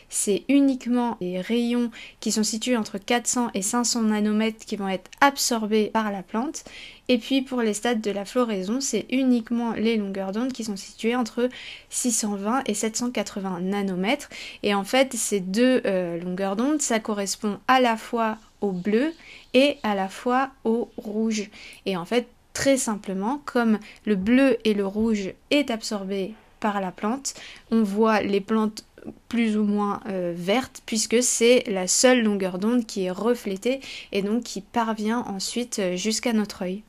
c'est 0.10 0.44
uniquement 0.48 1.18
les 1.22 1.42
rayons 1.42 1.92
qui 2.20 2.32
sont 2.32 2.44
situés 2.44 2.78
entre 2.78 2.98
400 2.98 3.50
et 3.54 3.62
500 3.62 4.04
nanomètres 4.04 4.66
qui 4.66 4.76
vont 4.76 4.88
être 4.88 5.10
absorbés 5.22 5.88
par 5.88 6.12
la 6.12 6.24
plante. 6.24 6.64
Et 7.08 7.18
puis 7.18 7.42
pour 7.42 7.62
les 7.62 7.74
stades 7.74 8.02
de 8.02 8.12
la 8.12 8.26
floraison, 8.26 8.80
c'est 8.82 9.06
uniquement 9.10 9.74
les 9.74 9.98
longueurs 9.98 10.32
d'onde 10.32 10.54
qui 10.54 10.64
sont 10.64 10.76
situées 10.76 11.16
entre 11.16 11.50
620 11.90 12.64
et 12.66 12.74
780 12.74 13.62
nanomètres. 13.62 14.30
Et 14.64 14.74
en 14.74 14.84
fait, 14.84 15.14
ces 15.14 15.40
deux 15.40 15.82
euh, 15.86 16.20
longueurs 16.20 16.56
d'onde, 16.56 16.82
ça 16.82 17.00
correspond 17.00 17.60
à 17.68 17.80
la 17.80 17.98
fois 17.98 18.38
au 18.62 18.72
bleu 18.72 19.14
et 19.54 19.78
à 19.84 19.96
la 19.96 20.10
fois 20.10 20.50
au 20.64 20.90
rouge. 20.98 21.50
Et 21.86 21.98
en 21.98 22.06
fait, 22.06 22.28
très 22.54 22.78
simplement, 22.78 23.42
comme 23.46 23.80
le 24.06 24.16
bleu 24.16 24.58
et 24.64 24.74
le 24.74 24.88
rouge 24.88 25.34
est 25.52 25.70
absorbé 25.70 26.34
par 26.66 26.82
la 26.82 26.92
plante, 26.92 27.36
on 27.70 27.84
voit 27.84 28.22
les 28.22 28.42
plantes 28.42 28.86
plus 29.30 29.56
ou 29.56 29.64
moins 29.66 30.00
euh, 30.10 30.34
vertes 30.36 30.82
puisque 30.88 31.22
c'est 31.22 31.64
la 31.68 31.86
seule 31.88 32.24
longueur 32.24 32.58
d'onde 32.58 32.88
qui 32.88 33.04
est 33.04 33.12
reflétée 33.12 33.82
et 34.12 34.24
donc 34.24 34.42
qui 34.42 34.62
parvient 34.62 35.20
ensuite 35.20 35.78
euh, 35.78 35.96
jusqu'à 35.96 36.34
notre 36.34 36.64
œil. 36.64 36.82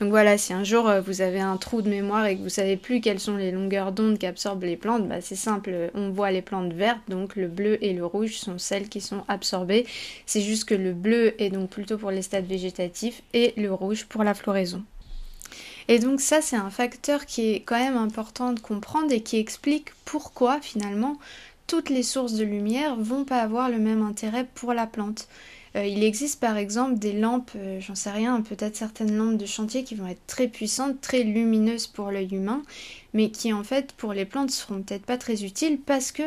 Donc 0.00 0.10
voilà, 0.10 0.36
si 0.36 0.52
un 0.52 0.64
jour 0.64 0.88
euh, 0.88 1.00
vous 1.00 1.20
avez 1.20 1.38
un 1.38 1.56
trou 1.58 1.80
de 1.80 1.88
mémoire 1.88 2.26
et 2.26 2.36
que 2.36 2.42
vous 2.42 2.48
savez 2.48 2.76
plus 2.76 3.00
quelles 3.00 3.20
sont 3.20 3.36
les 3.36 3.52
longueurs 3.52 3.92
d'onde 3.92 4.18
qu'absorbent 4.18 4.64
les 4.64 4.76
plantes, 4.76 5.06
bah 5.06 5.20
c'est 5.20 5.36
simple, 5.36 5.92
on 5.94 6.10
voit 6.10 6.32
les 6.32 6.42
plantes 6.42 6.72
vertes, 6.72 7.08
donc 7.08 7.36
le 7.36 7.46
bleu 7.46 7.78
et 7.84 7.92
le 7.92 8.04
rouge 8.04 8.34
sont 8.34 8.58
celles 8.58 8.88
qui 8.88 9.00
sont 9.00 9.22
absorbées. 9.28 9.86
C'est 10.26 10.40
juste 10.40 10.64
que 10.64 10.74
le 10.74 10.92
bleu 10.92 11.40
est 11.40 11.50
donc 11.50 11.70
plutôt 11.70 11.98
pour 11.98 12.10
les 12.10 12.22
stades 12.22 12.46
végétatifs 12.48 13.22
et 13.32 13.54
le 13.56 13.72
rouge 13.72 14.06
pour 14.06 14.24
la 14.24 14.34
floraison. 14.34 14.82
Et 15.90 15.98
donc 15.98 16.20
ça 16.20 16.40
c'est 16.40 16.54
un 16.54 16.70
facteur 16.70 17.26
qui 17.26 17.50
est 17.50 17.62
quand 17.62 17.76
même 17.76 17.96
important 17.96 18.52
de 18.52 18.60
comprendre 18.60 19.10
et 19.10 19.24
qui 19.24 19.38
explique 19.38 19.88
pourquoi 20.04 20.60
finalement 20.60 21.18
toutes 21.66 21.90
les 21.90 22.04
sources 22.04 22.34
de 22.34 22.44
lumière 22.44 22.94
vont 22.94 23.24
pas 23.24 23.40
avoir 23.40 23.68
le 23.68 23.78
même 23.78 24.00
intérêt 24.02 24.46
pour 24.54 24.72
la 24.72 24.86
plante. 24.86 25.26
Euh, 25.76 25.86
il 25.86 26.02
existe 26.02 26.40
par 26.40 26.56
exemple 26.56 26.98
des 26.98 27.12
lampes, 27.12 27.52
euh, 27.56 27.80
j'en 27.80 27.94
sais 27.94 28.10
rien, 28.10 28.40
peut-être 28.42 28.76
certaines 28.76 29.16
lampes 29.16 29.36
de 29.36 29.46
chantier 29.46 29.84
qui 29.84 29.94
vont 29.94 30.06
être 30.06 30.26
très 30.26 30.48
puissantes, 30.48 31.00
très 31.00 31.22
lumineuses 31.22 31.86
pour 31.86 32.10
l'œil 32.10 32.34
humain, 32.34 32.62
mais 33.14 33.30
qui 33.30 33.52
en 33.52 33.62
fait 33.62 33.92
pour 33.92 34.12
les 34.12 34.24
plantes 34.24 34.50
seront 34.50 34.82
peut-être 34.82 35.06
pas 35.06 35.16
très 35.16 35.44
utiles 35.44 35.78
parce 35.80 36.10
que 36.10 36.24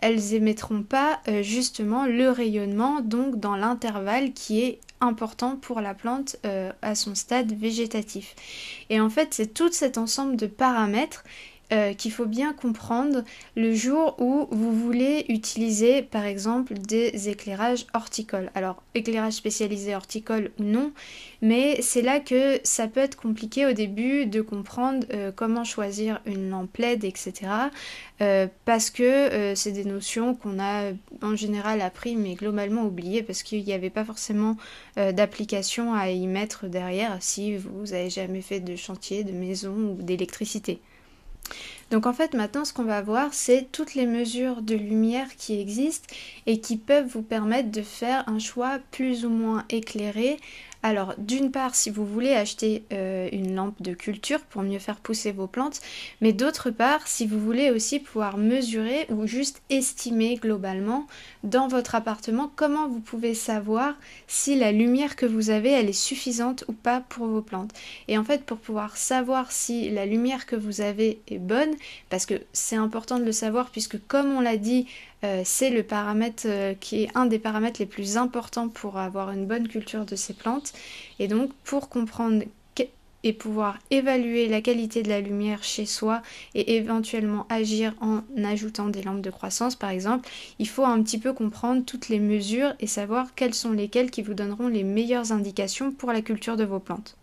elles 0.00 0.34
émettront 0.34 0.82
pas 0.82 1.20
euh, 1.28 1.42
justement 1.42 2.06
le 2.06 2.30
rayonnement 2.30 3.00
donc 3.00 3.40
dans 3.40 3.56
l'intervalle 3.56 4.32
qui 4.32 4.60
est 4.62 4.80
important 5.00 5.56
pour 5.56 5.80
la 5.82 5.92
plante 5.92 6.36
à 6.80 6.94
son 6.94 7.14
stade 7.14 7.52
végétatif. 7.52 8.34
Et 8.88 9.00
en 9.02 9.10
fait, 9.10 9.34
c'est 9.34 9.52
tout 9.52 9.70
cet 9.70 9.98
ensemble 9.98 10.36
de 10.36 10.46
paramètres 10.46 11.24
euh, 11.72 11.94
qu'il 11.94 12.12
faut 12.12 12.26
bien 12.26 12.52
comprendre 12.52 13.24
le 13.56 13.74
jour 13.74 14.16
où 14.20 14.46
vous 14.50 14.72
voulez 14.72 15.24
utiliser 15.30 16.02
par 16.02 16.24
exemple 16.24 16.74
des 16.74 17.30
éclairages 17.30 17.86
horticoles. 17.94 18.50
Alors 18.54 18.82
éclairage 18.94 19.32
spécialisé 19.32 19.94
horticole 19.94 20.50
ou 20.60 20.62
non, 20.62 20.92
mais 21.40 21.80
c'est 21.80 22.02
là 22.02 22.20
que 22.20 22.60
ça 22.64 22.86
peut 22.86 23.00
être 23.00 23.16
compliqué 23.16 23.64
au 23.64 23.72
début 23.72 24.26
de 24.26 24.42
comprendre 24.42 25.06
euh, 25.14 25.32
comment 25.34 25.64
choisir 25.64 26.20
une 26.26 26.50
lampe 26.50 26.76
LED, 26.76 27.04
etc. 27.04 27.32
Euh, 28.20 28.46
parce 28.66 28.90
que 28.90 29.54
c'est 29.56 29.72
des 29.72 29.84
notions 29.86 30.34
qu'on 30.34 30.60
a 30.60 30.92
en 31.22 31.34
général 31.34 31.80
appris 31.80 32.14
mais 32.14 32.34
globalement 32.34 32.84
oubliées 32.84 33.22
parce 33.22 33.42
qu'il 33.42 33.64
n'y 33.64 33.72
avait 33.72 33.90
pas 33.90 34.04
forcément 34.04 34.56
d'application 34.96 35.94
à 35.94 36.10
y 36.10 36.26
mettre 36.26 36.66
derrière 36.66 37.16
si 37.20 37.56
vous 37.56 37.86
n'avez 37.86 38.10
jamais 38.10 38.42
fait 38.42 38.60
de 38.60 38.76
chantier, 38.76 39.24
de 39.24 39.32
maison 39.32 39.96
ou 39.98 40.02
d'électricité. 40.02 40.80
Donc 41.90 42.06
en 42.06 42.12
fait 42.12 42.34
maintenant 42.34 42.64
ce 42.64 42.72
qu'on 42.72 42.84
va 42.84 43.02
voir 43.02 43.32
c'est 43.32 43.68
toutes 43.72 43.94
les 43.94 44.06
mesures 44.06 44.62
de 44.62 44.74
lumière 44.74 45.28
qui 45.36 45.60
existent 45.60 46.12
et 46.46 46.60
qui 46.60 46.76
peuvent 46.76 47.06
vous 47.06 47.22
permettre 47.22 47.70
de 47.70 47.82
faire 47.82 48.28
un 48.28 48.38
choix 48.38 48.78
plus 48.90 49.24
ou 49.24 49.30
moins 49.30 49.64
éclairé 49.70 50.38
alors, 50.84 51.14
d'une 51.16 51.50
part, 51.50 51.74
si 51.74 51.88
vous 51.88 52.04
voulez 52.04 52.34
acheter 52.34 52.84
euh, 52.92 53.30
une 53.32 53.54
lampe 53.54 53.80
de 53.80 53.94
culture 53.94 54.40
pour 54.42 54.60
mieux 54.60 54.78
faire 54.78 54.96
pousser 54.96 55.32
vos 55.32 55.46
plantes, 55.46 55.80
mais 56.20 56.34
d'autre 56.34 56.68
part, 56.68 57.08
si 57.08 57.26
vous 57.26 57.40
voulez 57.40 57.70
aussi 57.70 58.00
pouvoir 58.00 58.36
mesurer 58.36 59.06
ou 59.08 59.26
juste 59.26 59.62
estimer 59.70 60.34
globalement 60.34 61.06
dans 61.42 61.68
votre 61.68 61.94
appartement 61.94 62.52
comment 62.54 62.86
vous 62.86 63.00
pouvez 63.00 63.32
savoir 63.32 63.94
si 64.26 64.56
la 64.56 64.72
lumière 64.72 65.16
que 65.16 65.24
vous 65.24 65.48
avez, 65.48 65.70
elle 65.70 65.88
est 65.88 65.94
suffisante 65.94 66.64
ou 66.68 66.74
pas 66.74 67.00
pour 67.00 67.28
vos 67.28 67.40
plantes. 67.40 67.72
Et 68.08 68.18
en 68.18 68.24
fait, 68.24 68.44
pour 68.44 68.58
pouvoir 68.58 68.98
savoir 68.98 69.52
si 69.52 69.88
la 69.88 70.04
lumière 70.04 70.44
que 70.44 70.54
vous 70.54 70.82
avez 70.82 71.18
est 71.28 71.38
bonne, 71.38 71.74
parce 72.10 72.26
que 72.26 72.42
c'est 72.52 72.76
important 72.76 73.18
de 73.18 73.24
le 73.24 73.32
savoir 73.32 73.70
puisque 73.70 74.06
comme 74.06 74.36
on 74.36 74.42
l'a 74.42 74.58
dit, 74.58 74.86
euh, 75.24 75.42
c'est 75.44 75.70
le 75.70 75.82
paramètre 75.82 76.44
euh, 76.46 76.74
qui 76.74 77.04
est 77.04 77.08
un 77.14 77.26
des 77.26 77.38
paramètres 77.38 77.80
les 77.80 77.86
plus 77.86 78.16
importants 78.16 78.68
pour 78.68 78.98
avoir 78.98 79.30
une 79.30 79.46
bonne 79.46 79.66
culture 79.66 80.04
de 80.04 80.16
ces 80.16 80.34
plantes. 80.34 80.72
Et 81.18 81.28
donc 81.28 81.50
pour 81.64 81.88
comprendre 81.88 82.44
et 83.24 83.32
pouvoir 83.32 83.78
évaluer 83.90 84.48
la 84.48 84.60
qualité 84.60 85.02
de 85.02 85.08
la 85.08 85.22
lumière 85.22 85.64
chez 85.64 85.86
soi 85.86 86.20
et 86.54 86.76
éventuellement 86.76 87.46
agir 87.48 87.94
en 88.00 88.20
ajoutant 88.44 88.88
des 88.88 89.02
lampes 89.02 89.22
de 89.22 89.30
croissance 89.30 89.76
par 89.76 89.90
exemple, 89.90 90.28
il 90.58 90.68
faut 90.68 90.84
un 90.84 91.02
petit 91.02 91.18
peu 91.18 91.32
comprendre 91.32 91.84
toutes 91.84 92.10
les 92.10 92.20
mesures 92.20 92.74
et 92.80 92.86
savoir 92.86 93.34
quelles 93.34 93.54
sont 93.54 93.72
lesquelles 93.72 94.10
qui 94.10 94.20
vous 94.20 94.34
donneront 94.34 94.68
les 94.68 94.84
meilleures 94.84 95.32
indications 95.32 95.90
pour 95.90 96.12
la 96.12 96.20
culture 96.20 96.58
de 96.58 96.64
vos 96.64 96.80
plantes. 96.80 97.16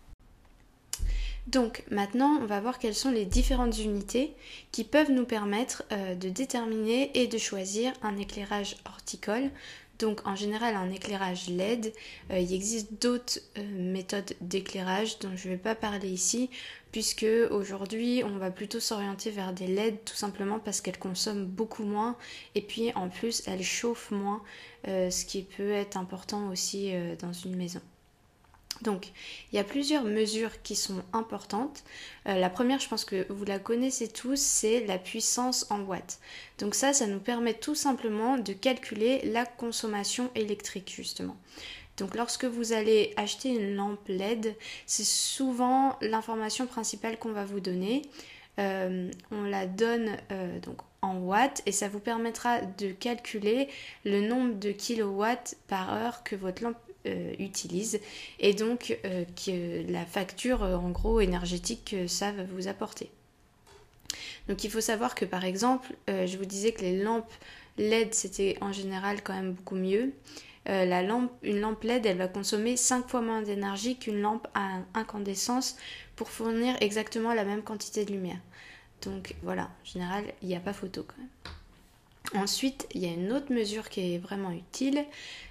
Donc 1.48 1.82
maintenant, 1.90 2.38
on 2.40 2.46
va 2.46 2.60
voir 2.60 2.78
quelles 2.78 2.94
sont 2.94 3.10
les 3.10 3.24
différentes 3.24 3.78
unités 3.78 4.34
qui 4.70 4.84
peuvent 4.84 5.10
nous 5.10 5.24
permettre 5.24 5.82
euh, 5.90 6.14
de 6.14 6.28
déterminer 6.28 7.10
et 7.14 7.26
de 7.26 7.38
choisir 7.38 7.92
un 8.02 8.16
éclairage 8.16 8.76
horticole. 8.86 9.50
Donc 9.98 10.26
en 10.26 10.36
général 10.36 10.76
un 10.76 10.90
éclairage 10.90 11.48
LED. 11.48 11.92
Euh, 12.30 12.38
il 12.38 12.54
existe 12.54 13.02
d'autres 13.02 13.40
euh, 13.58 13.62
méthodes 13.72 14.34
d'éclairage 14.40 15.18
dont 15.18 15.36
je 15.36 15.48
ne 15.48 15.54
vais 15.54 15.58
pas 15.58 15.74
parler 15.74 16.08
ici 16.08 16.48
puisque 16.92 17.26
aujourd'hui 17.50 18.22
on 18.24 18.38
va 18.38 18.50
plutôt 18.50 18.80
s'orienter 18.80 19.30
vers 19.30 19.52
des 19.52 19.66
LED 19.66 20.04
tout 20.04 20.14
simplement 20.14 20.58
parce 20.60 20.80
qu'elles 20.80 20.98
consomment 20.98 21.46
beaucoup 21.46 21.84
moins 21.84 22.16
et 22.54 22.62
puis 22.62 22.92
en 22.94 23.08
plus 23.08 23.42
elles 23.46 23.62
chauffent 23.62 24.10
moins 24.10 24.42
ce 24.86 25.24
qui 25.24 25.42
peut 25.42 25.70
être 25.70 25.96
important 25.96 26.50
aussi 26.50 26.92
dans 27.20 27.32
une 27.32 27.56
maison. 27.56 27.80
Donc, 28.80 29.12
il 29.52 29.56
y 29.56 29.58
a 29.58 29.64
plusieurs 29.64 30.02
mesures 30.02 30.62
qui 30.62 30.74
sont 30.74 31.02
importantes. 31.12 31.84
Euh, 32.26 32.34
la 32.34 32.50
première, 32.50 32.80
je 32.80 32.88
pense 32.88 33.04
que 33.04 33.26
vous 33.30 33.44
la 33.44 33.58
connaissez 33.58 34.08
tous, 34.08 34.40
c'est 34.40 34.84
la 34.86 34.98
puissance 34.98 35.70
en 35.70 35.82
watts. 35.82 36.18
Donc 36.58 36.74
ça, 36.74 36.92
ça 36.92 37.06
nous 37.06 37.20
permet 37.20 37.54
tout 37.54 37.74
simplement 37.74 38.38
de 38.38 38.52
calculer 38.52 39.20
la 39.26 39.44
consommation 39.44 40.30
électrique, 40.34 40.92
justement. 40.96 41.36
Donc 41.96 42.16
lorsque 42.16 42.44
vous 42.44 42.72
allez 42.72 43.12
acheter 43.16 43.50
une 43.50 43.76
lampe 43.76 44.08
LED, 44.08 44.56
c'est 44.86 45.04
souvent 45.04 45.98
l'information 46.00 46.66
principale 46.66 47.18
qu'on 47.18 47.32
va 47.32 47.44
vous 47.44 47.60
donner. 47.60 48.02
Euh, 48.58 49.10
on 49.30 49.44
la 49.44 49.66
donne 49.66 50.16
euh, 50.30 50.58
donc 50.60 50.78
en 51.00 51.16
watts 51.16 51.62
et 51.64 51.72
ça 51.72 51.88
vous 51.88 52.00
permettra 52.00 52.60
de 52.60 52.92
calculer 52.92 53.68
le 54.04 54.20
nombre 54.20 54.54
de 54.58 54.72
kilowatts 54.72 55.56
par 55.68 55.92
heure 55.94 56.22
que 56.22 56.36
votre 56.36 56.62
lampe 56.62 56.76
euh, 57.06 57.34
utilise 57.40 57.98
et 58.38 58.54
donc 58.54 58.96
euh, 59.04 59.24
que 59.44 59.90
la 59.90 60.06
facture 60.06 60.62
euh, 60.62 60.76
en 60.76 60.90
gros 60.90 61.20
énergétique 61.20 61.90
que 61.90 62.06
ça 62.06 62.30
va 62.30 62.44
vous 62.44 62.68
apporter. 62.68 63.10
Donc 64.48 64.62
il 64.62 64.70
faut 64.70 64.80
savoir 64.80 65.16
que 65.16 65.24
par 65.24 65.44
exemple, 65.44 65.94
je 66.06 66.36
vous 66.36 66.44
disais 66.44 66.70
que 66.70 66.82
les 66.82 67.02
lampes 67.02 67.32
LED 67.76 68.14
c'était 68.14 68.56
en 68.60 68.72
général 68.72 69.22
quand 69.22 69.32
même 69.32 69.52
beaucoup 69.52 69.74
mieux. 69.74 70.12
une 70.66 71.60
lampe 71.60 71.82
LED, 71.82 72.06
elle 72.06 72.18
va 72.18 72.28
consommer 72.28 72.76
5 72.76 73.08
fois 73.08 73.20
moins 73.20 73.42
d'énergie 73.42 73.96
qu'une 73.98 74.20
lampe 74.20 74.46
à 74.54 74.78
incandescence 74.94 75.76
pour 76.14 76.28
fournir 76.28 76.76
exactement 76.80 77.34
la 77.34 77.44
même 77.44 77.62
quantité 77.62 78.04
de 78.04 78.12
lumière. 78.12 78.40
Donc 79.02 79.34
voilà, 79.42 79.64
en 79.64 79.84
général, 79.84 80.24
il 80.42 80.48
n'y 80.48 80.56
a 80.56 80.60
pas 80.60 80.72
photo 80.72 81.04
quand 81.06 81.18
même. 81.18 81.54
Ensuite, 82.34 82.86
il 82.94 83.02
y 83.02 83.06
a 83.06 83.12
une 83.12 83.32
autre 83.32 83.52
mesure 83.52 83.90
qui 83.90 84.14
est 84.14 84.18
vraiment 84.18 84.52
utile, 84.52 85.04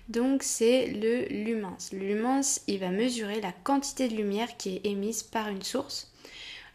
donc 0.09 0.41
c'est 0.41 0.87
le 0.87 1.25
lumens. 1.25 1.91
Le 1.93 1.99
lumens, 1.99 2.61
il 2.67 2.79
va 2.79 2.89
mesurer 2.89 3.39
la 3.39 3.51
quantité 3.51 4.07
de 4.07 4.15
lumière 4.15 4.57
qui 4.57 4.77
est 4.77 4.87
émise 4.87 5.21
par 5.21 5.47
une 5.49 5.61
source. 5.61 6.11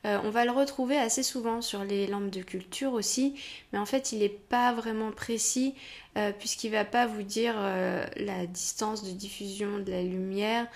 Euh, 0.06 0.18
on 0.22 0.30
va 0.30 0.44
le 0.44 0.52
retrouver 0.52 0.96
assez 0.96 1.24
souvent 1.24 1.60
sur 1.60 1.82
les 1.82 2.06
lampes 2.06 2.30
de 2.30 2.42
culture 2.42 2.92
aussi, 2.92 3.34
mais 3.72 3.78
en 3.78 3.86
fait 3.86 4.12
il 4.12 4.20
n'est 4.20 4.28
pas 4.28 4.72
vraiment 4.72 5.10
précis 5.10 5.74
euh, 6.16 6.30
puisqu'il 6.32 6.70
ne 6.70 6.76
va 6.76 6.84
pas 6.84 7.06
vous 7.06 7.22
dire 7.22 7.54
euh, 7.56 8.06
la 8.16 8.46
distance 8.46 9.02
de 9.02 9.10
diffusion 9.10 9.80
de 9.80 9.90
la 9.90 10.02
lumière. 10.02 10.68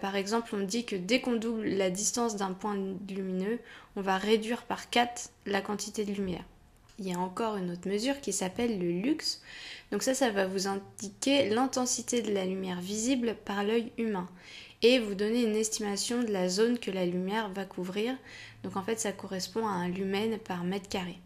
par 0.00 0.16
exemple, 0.16 0.54
on 0.54 0.60
dit 0.60 0.84
que 0.86 0.96
dès 0.96 1.20
qu'on 1.20 1.34
double 1.34 1.66
la 1.66 1.90
distance 1.90 2.36
d'un 2.36 2.52
point 2.52 2.76
lumineux, 3.08 3.58
on 3.96 4.00
va 4.00 4.16
réduire 4.16 4.62
par 4.62 4.88
4 4.88 5.30
la 5.46 5.60
quantité 5.60 6.04
de 6.04 6.12
lumière 6.12 6.44
il 7.00 7.08
y 7.08 7.14
a 7.14 7.18
encore 7.18 7.56
une 7.56 7.70
autre 7.70 7.88
mesure 7.88 8.20
qui 8.20 8.32
s'appelle 8.32 8.78
le 8.78 8.90
luxe. 8.90 9.40
Donc 9.90 10.02
ça, 10.02 10.14
ça 10.14 10.30
va 10.30 10.46
vous 10.46 10.68
indiquer 10.68 11.48
l'intensité 11.48 12.22
de 12.22 12.32
la 12.32 12.44
lumière 12.44 12.80
visible 12.80 13.34
par 13.44 13.64
l'œil 13.64 13.90
humain 13.98 14.28
et 14.82 14.98
vous 14.98 15.14
donner 15.14 15.42
une 15.42 15.56
estimation 15.56 16.22
de 16.22 16.30
la 16.30 16.48
zone 16.48 16.78
que 16.78 16.90
la 16.90 17.06
lumière 17.06 17.50
va 17.50 17.64
couvrir. 17.64 18.14
Donc 18.62 18.76
en 18.76 18.82
fait, 18.82 19.00
ça 19.00 19.12
correspond 19.12 19.66
à 19.66 19.70
un 19.70 19.88
lumen 19.88 20.38
par 20.38 20.62
mètre 20.62 20.88
carré. 20.88 21.18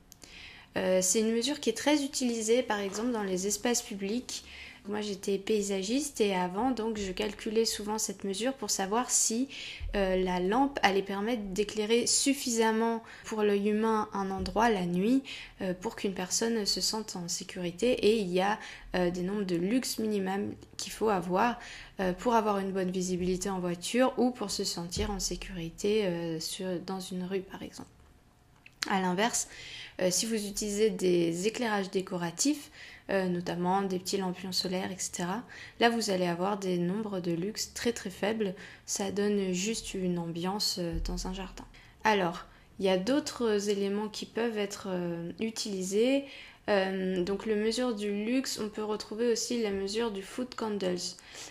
Euh, 0.77 1.01
c'est 1.03 1.21
une 1.21 1.33
mesure 1.33 1.61
qui 1.61 1.71
est 1.71 1.77
très 1.77 2.03
utilisée 2.03 2.63
par 2.63 2.81
exemple 2.81 3.13
dans 3.13 3.23
les 3.23 3.47
espaces 3.47 3.83
publics 3.83 4.45
moi 4.87 5.01
j'étais 5.01 5.39
paysagiste 5.39 6.21
et 6.21 6.35
avant 6.35 6.71
donc 6.71 6.99
je 6.99 7.11
calculais 7.11 7.65
souvent 7.65 7.97
cette 7.97 8.23
mesure 8.23 8.53
pour 8.53 8.71
savoir 8.71 9.11
si 9.11 9.49
euh, 9.97 10.23
la 10.23 10.41
lampe 10.41 10.79
allait 10.83 11.03
permettre 11.03 11.43
d'éclairer 11.43 12.07
suffisamment 12.07 13.03
pour 13.25 13.43
l'œil 13.43 13.71
humain 13.71 14.09
un 14.13 14.31
endroit 14.31 14.69
la 14.69 14.85
nuit 14.85 15.23
euh, 15.63 15.73
pour 15.73 15.97
qu'une 15.97 16.13
personne 16.13 16.67
se 16.67 16.83
sente 16.83 17.17
en 17.17 17.29
sécurité 17.29 17.93
et 17.93 18.19
il 18.19 18.29
y 18.29 18.43
a 18.43 18.59
euh, 18.95 19.11
des 19.11 19.23
nombres 19.23 19.45
de 19.45 19.57
luxe 19.57 19.99
minimum 19.99 20.53
qu'il 20.77 20.93
faut 20.93 21.09
avoir 21.09 21.59
pour 22.19 22.35
avoir 22.35 22.59
une 22.59 22.73
bonne 22.73 22.91
visibilité 22.91 23.49
en 23.49 23.61
voiture 23.61 24.13
ou 24.19 24.33
pour 24.33 24.51
se 24.51 24.65
sentir 24.65 25.13
en 25.13 25.21
sécurité 25.21 26.39
dans 26.85 26.99
une 26.99 27.23
rue 27.23 27.43
par 27.43 27.63
exemple. 27.63 27.89
A 28.91 29.01
l'inverse, 29.01 29.47
si 30.11 30.27
vous 30.27 30.35
utilisez 30.35 30.91
des 30.91 31.47
éclairages 31.47 31.93
décoratifs, 31.93 32.73
euh, 33.11 33.29
notamment 33.29 33.83
des 33.83 33.99
petits 33.99 34.17
lampions 34.17 34.53
solaires, 34.53 34.91
etc. 34.91 35.25
Là, 35.79 35.91
vous 35.91 36.09
allez 36.09 36.27
avoir 36.27 36.59
des 36.59 36.79
nombres 36.79 37.21
de 37.21 37.33
luxe 37.33 37.75
très 37.75 37.93
très 37.93 38.09
faibles. 38.09 38.55
Ça 38.87 39.11
donne 39.11 39.53
juste 39.53 39.93
une 39.93 40.19
ambiance 40.19 40.77
euh, 40.79 40.99
dans 41.05 41.27
un 41.27 41.35
jardin. 41.35 41.67
Alors, 42.03 42.47
il 42.79 42.87
y 42.87 42.89
a 42.89 42.97
d'autres 42.97 43.69
éléments 43.69 44.09
qui 44.09 44.25
peuvent 44.25 44.57
être 44.57 44.87
euh, 44.89 45.33
utilisés. 45.39 46.25
Euh, 46.71 47.23
donc 47.23 47.47
le 47.47 47.57
mesure 47.57 47.95
du 47.95 48.11
luxe, 48.25 48.59
on 48.63 48.69
peut 48.69 48.85
retrouver 48.85 49.31
aussi 49.31 49.61
la 49.61 49.71
mesure 49.71 50.11
du 50.11 50.23
food 50.23 50.55
candles. 50.55 50.97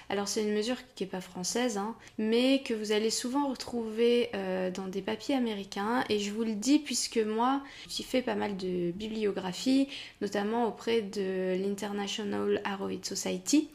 Alors 0.09 0.27
c'est 0.27 0.41
une 0.43 0.53
mesure 0.53 0.77
qui 0.95 1.03
n'est 1.03 1.09
pas 1.09 1.21
française, 1.21 1.77
hein, 1.77 1.95
mais 2.17 2.61
que 2.63 2.73
vous 2.73 2.91
allez 2.91 3.09
souvent 3.09 3.49
retrouver 3.49 4.29
euh, 4.33 4.71
dans 4.71 4.87
des 4.87 5.01
papiers 5.01 5.35
américains. 5.35 6.03
Et 6.09 6.19
je 6.19 6.31
vous 6.31 6.43
le 6.43 6.55
dis 6.55 6.79
puisque 6.79 7.17
moi, 7.17 7.61
j'ai 7.89 8.03
fait 8.03 8.21
pas 8.21 8.35
mal 8.35 8.57
de 8.57 8.91
bibliographie, 8.91 9.87
notamment 10.21 10.67
auprès 10.67 11.01
de 11.01 11.55
l'International 11.61 12.61
Aroid 12.63 13.03
Society. 13.03 13.69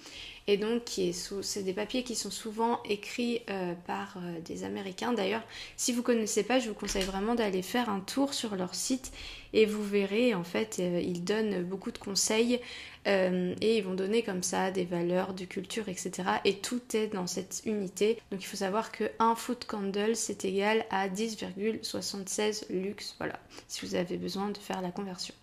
Et 0.49 0.57
donc 0.57 0.99
c'est 1.43 1.63
des 1.63 1.75
papiers 1.75 2.03
qui 2.03 2.15
sont 2.15 2.31
souvent 2.31 2.83
écrits 2.85 3.43
euh, 3.51 3.75
par 3.87 4.17
euh, 4.17 4.41
des 4.41 4.65
Américains. 4.65 5.13
D'ailleurs, 5.13 5.43
si 5.77 5.93
vous 5.93 6.03
connaissez 6.03 6.43
pas, 6.43 6.59
je 6.59 6.71
vous 6.71 6.75
conseille 6.75 7.03
vraiment 7.03 7.35
d'aller 7.35 7.61
faire 7.61 7.91
un 7.91 8.01
tour 8.01 8.33
sur 8.33 8.57
leur 8.57 8.75
site 8.75 9.13
et 9.53 9.67
vous 9.67 9.85
verrez 9.85 10.35
en 10.35 10.45
fait 10.45 10.79
euh, 10.81 11.01
ils 11.05 11.23
donnent 11.23 11.63
beaucoup 11.63 11.91
de 11.93 11.99
conseils 11.99 12.61
et 13.07 13.79
ils 13.79 13.83
vont 13.83 13.95
donner 13.95 14.23
comme 14.23 14.43
ça 14.43 14.71
des 14.71 14.85
valeurs 14.85 15.33
de 15.33 15.47
culture, 15.47 15.89
etc. 15.89 16.13
Et 16.45 16.57
tout 16.59 16.83
est 16.93 17.07
dans 17.07 17.27
cette 17.27 17.63
unité. 17.65 18.19
Donc 18.31 18.43
il 18.43 18.47
faut 18.47 18.59
savoir 18.59 18.93
que 18.93 19.05
un 19.19 19.35
foot 19.35 19.65
candle 19.65 20.15
c'est 20.15 20.45
égal 20.45 20.85
à 20.91 21.09
10,76 21.09 22.71
lux. 22.71 23.15
Voilà, 23.17 23.41
si 23.67 23.87
vous 23.87 23.95
avez 23.95 24.19
besoin 24.19 24.51
de 24.51 24.59
faire 24.59 24.83
la 24.83 24.91
conversion. 24.91 25.35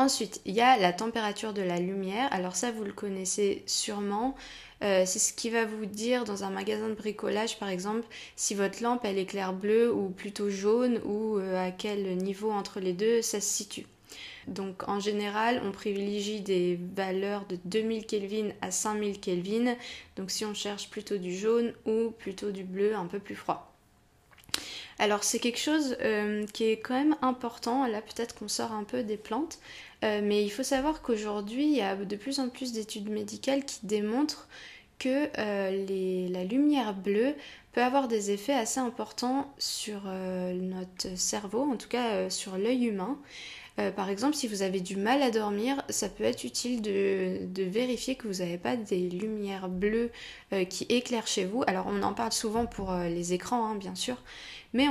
Ensuite, 0.00 0.40
il 0.46 0.54
y 0.54 0.62
a 0.62 0.78
la 0.78 0.94
température 0.94 1.52
de 1.52 1.60
la 1.60 1.78
lumière. 1.78 2.32
Alors 2.32 2.56
ça, 2.56 2.70
vous 2.72 2.84
le 2.84 2.92
connaissez 2.92 3.62
sûrement. 3.66 4.34
Euh, 4.82 5.04
c'est 5.04 5.18
ce 5.18 5.34
qui 5.34 5.50
va 5.50 5.66
vous 5.66 5.84
dire 5.84 6.24
dans 6.24 6.42
un 6.42 6.48
magasin 6.48 6.88
de 6.88 6.94
bricolage, 6.94 7.58
par 7.58 7.68
exemple, 7.68 8.06
si 8.34 8.54
votre 8.54 8.82
lampe 8.82 9.04
elle 9.04 9.18
éclaire 9.18 9.52
bleu 9.52 9.92
ou 9.92 10.08
plutôt 10.08 10.48
jaune 10.48 11.02
ou 11.04 11.36
euh, 11.36 11.68
à 11.68 11.70
quel 11.70 12.16
niveau 12.16 12.50
entre 12.50 12.80
les 12.80 12.94
deux 12.94 13.20
ça 13.20 13.42
se 13.42 13.48
situe. 13.48 13.84
Donc 14.48 14.88
en 14.88 15.00
général, 15.00 15.60
on 15.66 15.70
privilégie 15.70 16.40
des 16.40 16.80
valeurs 16.96 17.44
de 17.44 17.58
2000 17.66 18.06
Kelvin 18.06 18.52
à 18.62 18.70
5000 18.70 19.20
Kelvin. 19.20 19.76
Donc 20.16 20.30
si 20.30 20.46
on 20.46 20.54
cherche 20.54 20.88
plutôt 20.88 21.18
du 21.18 21.36
jaune 21.36 21.74
ou 21.84 22.10
plutôt 22.10 22.52
du 22.52 22.64
bleu 22.64 22.96
un 22.96 23.04
peu 23.04 23.18
plus 23.18 23.36
froid. 23.36 23.70
Alors 25.00 25.24
c'est 25.24 25.38
quelque 25.38 25.58
chose 25.58 25.96
euh, 26.02 26.44
qui 26.52 26.64
est 26.64 26.78
quand 26.78 26.92
même 26.92 27.16
important, 27.22 27.86
là 27.86 28.02
peut-être 28.02 28.34
qu'on 28.34 28.48
sort 28.48 28.72
un 28.72 28.84
peu 28.84 29.02
des 29.02 29.16
plantes, 29.16 29.58
euh, 30.04 30.20
mais 30.22 30.44
il 30.44 30.50
faut 30.50 30.62
savoir 30.62 31.02
qu'aujourd'hui 31.02 31.64
il 31.64 31.76
y 31.76 31.82
a 31.82 31.96
de 31.96 32.16
plus 32.16 32.38
en 32.40 32.48
plus 32.48 32.72
d'études 32.72 33.10
médicales 33.10 33.64
qui 33.64 33.80
démontrent 33.84 34.48
que 34.98 35.28
euh, 35.38 36.28
la 36.30 36.44
lumière 36.44 36.94
bleue 36.94 37.34
peut 37.72 37.82
avoir 37.82 38.08
des 38.08 38.32
effets 38.32 38.52
assez 38.52 38.80
importants 38.80 39.52
sur 39.58 40.02
notre 40.04 41.16
cerveau, 41.16 41.62
en 41.62 41.76
tout 41.76 41.88
cas 41.88 42.28
sur 42.28 42.58
l'œil 42.58 42.86
humain. 42.86 43.16
Par 43.96 44.08
exemple, 44.08 44.34
si 44.36 44.48
vous 44.48 44.62
avez 44.62 44.80
du 44.80 44.96
mal 44.96 45.22
à 45.22 45.30
dormir, 45.30 45.82
ça 45.88 46.08
peut 46.08 46.24
être 46.24 46.44
utile 46.44 46.82
de, 46.82 47.62
vérifier 47.62 48.14
que 48.14 48.28
vous 48.28 48.42
n'avez 48.42 48.58
pas 48.58 48.76
des 48.76 49.08
lumières 49.08 49.68
bleues 49.68 50.10
qui 50.68 50.84
éclairent 50.88 51.26
chez 51.26 51.44
vous. 51.44 51.62
Alors 51.66 51.86
on 51.88 52.02
en 52.02 52.12
parle 52.12 52.32
souvent 52.32 52.66
pour 52.66 52.92
les 52.92 53.32
écrans, 53.32 53.66
hein, 53.66 53.74
bien 53.76 53.94
sûr, 53.94 54.16
mais 54.72 54.86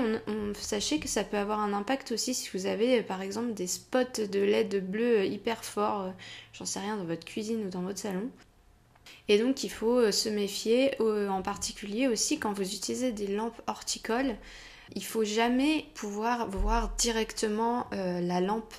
sachez 0.55 0.99
que 0.99 1.07
ça 1.07 1.23
peut 1.23 1.37
avoir 1.37 1.59
un 1.59 1.73
impact 1.73 2.11
aussi 2.11 2.33
si 2.33 2.49
vous 2.53 2.65
avez 2.65 3.01
par 3.01 3.21
exemple 3.21 3.53
des 3.53 3.67
spots 3.67 4.27
de 4.29 4.39
LED 4.39 4.85
bleu 4.89 5.25
hyper 5.25 5.63
forts, 5.63 6.01
euh, 6.01 6.11
j'en 6.53 6.65
sais 6.65 6.79
rien, 6.79 6.97
dans 6.97 7.05
votre 7.05 7.25
cuisine 7.25 7.65
ou 7.65 7.69
dans 7.69 7.81
votre 7.81 7.99
salon. 7.99 8.29
Et 9.27 9.37
donc 9.37 9.63
il 9.63 9.69
faut 9.69 9.99
euh, 9.99 10.11
se 10.11 10.27
méfier 10.27 10.95
euh, 11.01 11.29
en 11.29 11.41
particulier 11.41 12.07
aussi 12.07 12.39
quand 12.39 12.51
vous 12.51 12.73
utilisez 12.73 13.11
des 13.11 13.27
lampes 13.27 13.61
horticoles. 13.67 14.35
Il 14.95 15.03
faut 15.03 15.23
jamais 15.23 15.85
pouvoir 15.93 16.49
voir 16.49 16.95
directement 16.97 17.87
la 17.91 18.41
lampe 18.41 18.73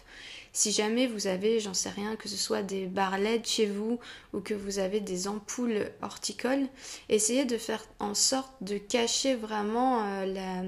si 0.53 0.73
jamais 0.73 1.07
vous 1.07 1.27
avez, 1.27 1.61
j'en 1.61 1.75
sais 1.75 1.91
rien, 1.91 2.17
que 2.17 2.29
ce 2.29 2.37
soit 2.37 2.63
des 2.63 2.87
barres 2.87 3.19
LED 3.19 3.47
chez 3.47 3.67
vous 3.67 4.01
ou 4.33 4.41
que 4.41 4.55
vous 4.55 4.79
avez 4.79 5.01
des 5.01 5.29
ampoules 5.29 5.91
horticoles, 6.03 6.67
essayez 7.09 7.45
de 7.45 7.57
faire 7.57 7.85
en 8.01 8.15
sorte 8.15 8.53
de 8.61 8.77
cacher 8.77 9.37
vraiment 9.37 10.03
euh, 10.05 10.65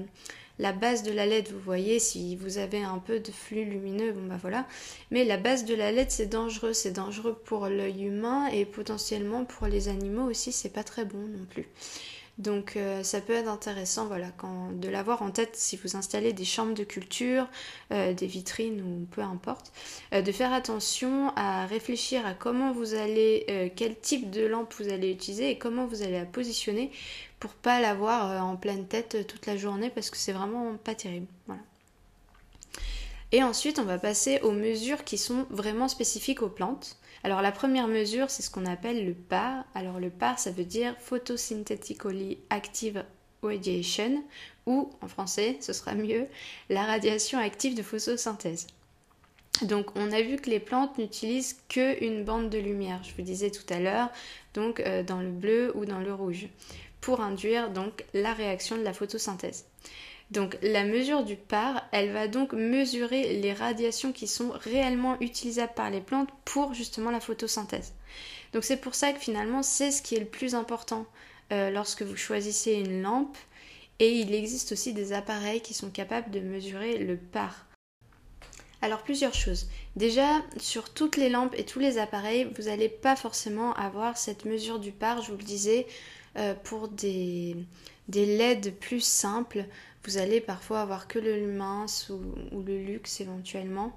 la, 0.59 0.71
base 0.71 1.03
de 1.03 1.11
la 1.11 1.25
LED. 1.25 1.49
Vous 1.51 1.59
voyez, 1.59 1.99
si 1.99 2.37
vous 2.37 2.57
avez 2.59 2.81
un 2.81 2.99
peu 2.99 3.19
de 3.19 3.31
flux 3.31 3.65
lumineux, 3.65 4.13
bon 4.13 4.25
bah 4.27 4.37
voilà. 4.39 4.65
Mais 5.11 5.25
la 5.25 5.37
base 5.37 5.65
de 5.65 5.75
la 5.75 5.91
LED, 5.91 6.11
c'est 6.11 6.27
dangereux. 6.27 6.73
C'est 6.73 6.91
dangereux 6.91 7.37
pour 7.43 7.67
l'œil 7.67 8.05
humain 8.05 8.47
et 8.47 8.65
potentiellement 8.65 9.43
pour 9.43 9.67
les 9.67 9.89
animaux 9.89 10.29
aussi, 10.29 10.53
c'est 10.53 10.69
pas 10.69 10.83
très 10.83 11.03
bon 11.03 11.27
non 11.27 11.45
plus. 11.49 11.67
Donc 12.39 12.77
euh, 12.77 13.03
ça 13.03 13.21
peut 13.21 13.33
être 13.33 13.47
intéressant 13.47 14.07
voilà, 14.07 14.29
de 14.73 14.89
l'avoir 14.89 15.21
en 15.21 15.29
tête 15.29 15.55
si 15.55 15.77
vous 15.77 15.95
installez 15.95 16.33
des 16.33 16.45
chambres 16.45 16.73
de 16.73 16.83
culture, 16.83 17.47
euh, 17.91 18.13
des 18.13 18.25
vitrines 18.25 18.81
ou 18.81 19.05
peu 19.11 19.21
importe, 19.21 19.71
euh, 20.13 20.23
de 20.23 20.31
faire 20.31 20.51
attention 20.51 21.31
à 21.35 21.67
réfléchir 21.67 22.25
à 22.25 22.33
comment 22.33 22.71
vous 22.71 22.95
allez, 22.95 23.71
quel 23.75 23.99
type 23.99 24.31
de 24.31 24.45
lampe 24.45 24.73
vous 24.79 24.89
allez 24.89 25.11
utiliser 25.11 25.51
et 25.51 25.57
comment 25.59 25.85
vous 25.85 26.01
allez 26.01 26.19
la 26.19 26.25
positionner 26.25 26.91
pour 27.39 27.51
pas 27.51 27.79
l'avoir 27.79 28.43
en 28.43 28.55
pleine 28.55 28.87
tête 28.87 29.27
toute 29.27 29.45
la 29.45 29.55
journée 29.55 29.91
parce 29.91 30.09
que 30.09 30.17
c'est 30.17 30.33
vraiment 30.33 30.75
pas 30.77 30.95
terrible. 30.95 31.27
Voilà. 31.45 31.61
Et 33.31 33.43
ensuite, 33.43 33.79
on 33.79 33.83
va 33.83 33.97
passer 33.97 34.39
aux 34.41 34.51
mesures 34.51 35.03
qui 35.03 35.17
sont 35.17 35.45
vraiment 35.49 35.87
spécifiques 35.87 36.41
aux 36.41 36.49
plantes. 36.49 36.97
Alors 37.23 37.41
la 37.41 37.53
première 37.53 37.87
mesure, 37.87 38.29
c'est 38.29 38.41
ce 38.41 38.49
qu'on 38.49 38.65
appelle 38.65 39.05
le 39.05 39.13
PAR. 39.13 39.63
Alors 39.75 39.99
le 39.99 40.09
PAR, 40.09 40.39
ça 40.39 40.51
veut 40.51 40.65
dire 40.65 40.95
Photosynthetically 40.99 42.39
Active 42.49 43.03
Radiation, 43.41 44.23
ou 44.65 44.89
en 45.01 45.07
français, 45.07 45.57
ce 45.61 45.73
sera 45.73 45.93
mieux, 45.95 46.27
la 46.69 46.83
radiation 46.83 47.39
active 47.39 47.75
de 47.75 47.83
photosynthèse. 47.83 48.67
Donc 49.61 49.95
on 49.95 50.11
a 50.11 50.21
vu 50.21 50.37
que 50.37 50.49
les 50.49 50.59
plantes 50.59 50.97
n'utilisent 50.97 51.61
qu'une 51.69 52.23
bande 52.23 52.49
de 52.49 52.57
lumière, 52.57 53.01
je 53.03 53.13
vous 53.15 53.21
disais 53.21 53.51
tout 53.51 53.71
à 53.71 53.79
l'heure, 53.79 54.09
donc 54.53 54.79
euh, 54.79 55.03
dans 55.03 55.21
le 55.21 55.29
bleu 55.29 55.71
ou 55.75 55.85
dans 55.85 55.99
le 55.99 56.13
rouge, 56.13 56.47
pour 57.01 57.21
induire 57.21 57.69
donc 57.69 58.03
la 58.13 58.33
réaction 58.33 58.77
de 58.77 58.81
la 58.83 58.93
photosynthèse. 58.93 59.65
Donc 60.33 60.57
la 60.63 60.83
mesure 60.83 61.23
du 61.23 61.35
par, 61.35 61.83
elle 61.91 62.11
va 62.11 62.27
donc 62.27 62.53
mesurer 62.53 63.39
les 63.39 63.53
radiations 63.53 64.11
qui 64.11 64.27
sont 64.27 64.49
réellement 64.49 65.15
utilisables 65.21 65.75
par 65.75 65.91
les 65.91 66.01
plantes 66.01 66.29
pour 66.43 66.73
justement 66.73 67.11
la 67.11 67.19
photosynthèse. 67.19 67.93
Donc 68.51 68.63
c'est 68.63 68.77
pour 68.77 68.95
ça 68.95 69.13
que 69.13 69.19
finalement 69.19 69.61
c'est 69.61 69.91
ce 69.91 70.01
qui 70.01 70.15
est 70.15 70.19
le 70.19 70.25
plus 70.25 70.55
important 70.55 71.05
euh, 71.51 71.69
lorsque 71.69 72.01
vous 72.01 72.15
choisissez 72.15 72.73
une 72.73 73.03
lampe. 73.03 73.37
Et 73.99 74.09
il 74.09 74.33
existe 74.33 74.71
aussi 74.71 74.91
des 74.91 75.13
appareils 75.13 75.61
qui 75.61 75.75
sont 75.75 75.91
capables 75.91 76.31
de 76.31 76.39
mesurer 76.39 76.97
le 76.97 77.15
par. 77.15 77.67
Alors 78.81 79.03
plusieurs 79.03 79.35
choses. 79.35 79.67
Déjà, 79.95 80.41
sur 80.57 80.89
toutes 80.95 81.15
les 81.15 81.29
lampes 81.29 81.53
et 81.55 81.63
tous 81.63 81.79
les 81.79 81.99
appareils, 81.99 82.49
vous 82.57 82.63
n'allez 82.63 82.89
pas 82.89 83.15
forcément 83.15 83.73
avoir 83.75 84.17
cette 84.17 84.45
mesure 84.45 84.79
du 84.79 84.91
par, 84.91 85.21
je 85.21 85.31
vous 85.31 85.37
le 85.37 85.43
disais, 85.43 85.85
euh, 86.37 86.55
pour 86.63 86.87
des, 86.87 87.55
des 88.07 88.25
LED 88.25 88.73
plus 88.79 88.99
simples, 88.99 89.65
vous 90.05 90.17
allez 90.17 90.41
parfois 90.41 90.81
avoir 90.81 91.07
que 91.07 91.19
le 91.19 91.47
mince 91.47 92.09
ou, 92.09 92.61
le 92.61 92.77
luxe 92.77 93.21
éventuellement. 93.21 93.93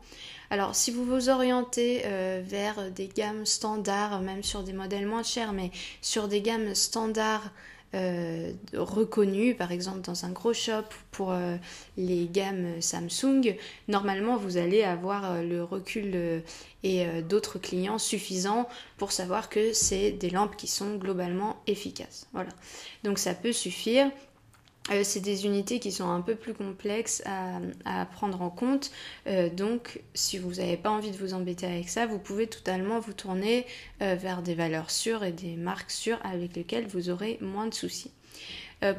Alors 0.50 0.74
si 0.74 0.90
vous 0.90 1.04
vous 1.04 1.28
orientez 1.28 2.02
euh, 2.04 2.42
vers 2.44 2.90
des 2.92 3.08
gammes 3.08 3.44
standards, 3.44 4.20
même 4.20 4.42
sur 4.42 4.62
des 4.62 4.72
modèles 4.72 5.06
moins 5.06 5.24
chers, 5.24 5.52
mais 5.52 5.70
sur 6.00 6.28
des 6.28 6.40
gammes 6.40 6.74
standards 6.74 7.50
euh, 7.94 8.52
reconnues, 8.74 9.54
par 9.54 9.72
exemple 9.72 10.00
dans 10.00 10.24
un 10.24 10.30
gros 10.30 10.52
shop 10.52 10.84
pour 11.10 11.32
euh, 11.32 11.56
les 11.96 12.26
gammes 12.26 12.80
Samsung, 12.80 13.56
normalement 13.88 14.36
vous 14.36 14.58
allez 14.58 14.84
avoir 14.84 15.42
le 15.42 15.64
recul 15.64 16.42
et 16.84 17.06
d'autres 17.22 17.58
clients 17.58 17.98
suffisants 17.98 18.68
pour 18.96 19.10
savoir 19.10 19.48
que 19.48 19.72
c'est 19.72 20.12
des 20.12 20.30
lampes 20.30 20.56
qui 20.56 20.68
sont 20.68 20.96
globalement 20.96 21.56
efficaces. 21.66 22.28
Voilà. 22.32 22.50
Donc 23.02 23.18
ça 23.18 23.34
peut 23.34 23.52
suffire. 23.52 24.10
Euh, 24.90 25.02
c'est 25.04 25.20
des 25.20 25.46
unités 25.46 25.80
qui 25.80 25.90
sont 25.92 26.08
un 26.08 26.20
peu 26.20 26.34
plus 26.34 26.54
complexes 26.54 27.22
à, 27.84 28.06
prendre 28.06 28.42
en 28.42 28.50
compte. 28.50 28.90
Euh, 29.26 29.50
donc, 29.50 30.00
si 30.14 30.38
vous 30.38 30.54
n'avez 30.54 30.76
pas 30.76 30.90
envie 30.90 31.10
de 31.10 31.16
vous 31.16 31.34
embêter 31.34 31.66
avec 31.66 31.88
ça, 31.88 32.06
vous 32.06 32.18
pouvez 32.18 32.46
totalement 32.46 33.00
vous 33.00 33.12
tourner 33.12 33.66
euh, 34.02 34.14
vers 34.14 34.42
des 34.42 34.54
valeurs 34.54 34.90
sûres 34.90 35.24
et 35.24 35.32
des 35.32 35.56
marques 35.56 35.90
sûres 35.90 36.20
avec 36.24 36.54
lesquelles 36.54 36.86
vous 36.86 37.10
aurez 37.10 37.38
moins 37.40 37.66
de 37.66 37.74
soucis. 37.74 38.12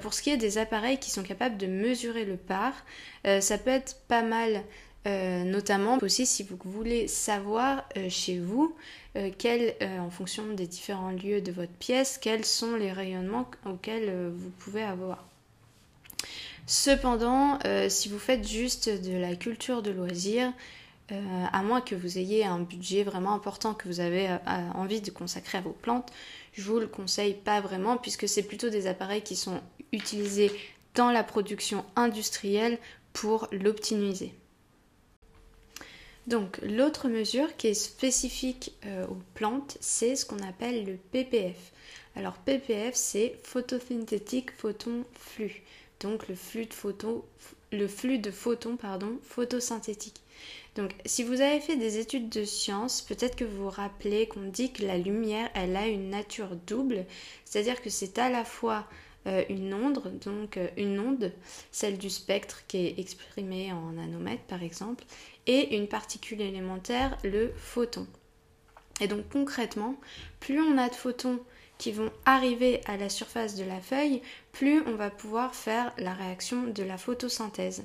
pour 0.02 0.14
ce 0.14 0.22
qui 0.24 0.32
est 0.32 0.38
des 0.38 0.58
appareils 0.58 0.98
qui 0.98 1.12
sont 1.12 1.24
capables 1.24 1.58
de 1.58 1.68
mesurer 1.68 2.26
le 2.26 2.36
par, 2.36 2.74
ça 3.24 3.58
peut 3.58 3.70
être 3.70 3.96
pas 4.08 4.24
mal 4.24 4.64
notamment 5.06 5.98
aussi 6.02 6.26
si 6.26 6.44
vous 6.44 6.58
voulez 6.66 7.08
savoir 7.08 7.88
chez 8.10 8.40
vous, 8.40 8.76
en 9.16 10.10
fonction 10.10 10.44
des 10.54 10.68
différents 10.68 11.12
lieux 11.12 11.42
de 11.42 11.52
votre 11.52 11.74
pièce, 11.74 12.18
quels 12.18 12.46
sont 12.46 12.76
les 12.76 12.92
rayonnements 12.92 13.50
auxquels 13.66 14.32
vous 14.36 14.50
pouvez 14.50 14.84
avoir. 14.84 15.24
Cependant, 16.68 17.60
euh, 17.66 17.88
si 17.88 18.10
vous 18.10 18.20
faites 18.20 18.46
juste 18.46 18.90
de 18.90 19.16
la 19.16 19.38
culture 19.38 19.82
de 19.82 19.90
loisirs, 19.90 20.52
euh, 21.14 21.46
à 21.54 21.64
moins 21.64 21.80
que 21.80 21.96
vous 21.96 22.18
ayez 22.18 22.44
un 22.44 22.60
budget 22.60 23.04
vraiment 23.04 23.34
important 23.34 23.74
que 23.74 23.88
vous 23.88 24.02
avez 24.02 24.28
euh, 24.30 24.38
envie 24.76 25.00
de 25.00 25.10
consacrer 25.10 25.60
à 25.60 25.62
vos 25.62 25.72
plantes, 25.72 26.12
je 26.52 26.64
vous 26.64 26.80
le 26.80 26.88
conseille 26.88 27.36
pas 27.36 27.62
vraiment 27.62 27.96
puisque 27.96 28.28
c'est 28.28 28.44
plutôt 28.44 28.70
des 28.70 28.88
appareils 28.88 29.22
qui 29.22 29.38
sont 29.38 29.62
utilisés 29.94 30.52
dans 30.94 31.10
la 31.10 31.24
production 31.24 31.86
industrielle 31.96 32.78
pour 33.14 33.48
l'optimiser. 33.54 34.34
Donc 36.26 36.60
l'autre 36.62 37.08
mesure 37.08 37.56
qui 37.56 37.68
est 37.68 37.74
spécifique 37.74 38.74
aux 39.10 39.18
plantes, 39.34 39.78
c'est 39.80 40.18
ce 40.18 40.26
qu'on 40.26 40.40
appelle 40.40 40.84
le 40.84 40.98
PPF. 40.98 41.72
Alors 42.18 42.34
PPF, 42.34 42.96
c'est 42.96 43.40
photosynthetic 43.44 44.52
photon 44.52 45.06
flux. 45.14 45.64
Donc 46.00 46.28
le 46.28 46.36
flux 46.36 46.66
de, 46.66 46.74
photos, 46.74 47.24
le 47.72 47.88
flux 47.88 48.20
de 48.20 48.32
photons 48.32 48.78
pardon, 48.78 49.20
photosynthétiques. 49.24 50.22
Donc 50.76 50.92
si 51.06 51.24
vous 51.24 51.42
avez 51.42 51.60
fait 51.60 51.76
des 51.76 51.98
études 51.98 52.30
de 52.30 52.44
sciences, 52.44 53.02
peut-être 53.02 53.36
que 53.36 53.44
vous 53.44 53.64
vous 53.64 53.70
rappelez 53.70 54.28
qu'on 54.28 54.48
dit 54.50 54.72
que 54.72 54.86
la 54.86 54.98
lumière, 54.98 55.50
elle 55.56 55.76
a 55.76 55.88
une 55.88 56.10
nature 56.10 56.56
double, 56.68 57.06
c'est-à-dire 57.46 57.82
que 57.82 57.90
c'est 57.90 58.20
à 58.20 58.30
la 58.30 58.46
fois 58.46 58.88
euh, 59.26 59.44
une 59.50 59.74
onde, 59.74 60.20
donc 60.20 60.58
euh, 60.58 60.68
une 60.78 61.00
onde, 61.00 61.34
celle 61.72 61.98
du 61.98 62.12
spectre 62.12 62.64
qui 62.68 62.78
est 62.78 63.00
exprimée 63.00 63.74
en 63.74 63.94
nanomètres 63.94 64.44
par 64.44 64.62
exemple, 64.62 65.04
et 65.48 65.76
une 65.76 65.88
particule 65.88 66.42
élémentaire, 66.42 67.18
le 67.24 67.52
photon. 67.56 68.06
Et 69.02 69.08
donc 69.08 69.28
concrètement, 69.30 69.96
plus 70.40 70.62
on 70.62 70.78
a 70.78 70.90
de 70.90 70.96
photons 70.96 71.40
qui 71.78 71.92
vont 71.92 72.12
arriver 72.26 72.82
à 72.86 72.98
la 72.98 73.10
surface 73.10 73.56
de 73.56 73.64
la 73.64 73.80
feuille, 73.80 74.22
plus 74.52 74.82
on 74.88 74.96
va 74.96 75.10
pouvoir 75.10 75.56
faire 75.56 75.94
la 75.98 76.14
réaction 76.14 76.64
de 76.64 76.84
la 76.84 76.98
photosynthèse. 76.98 77.84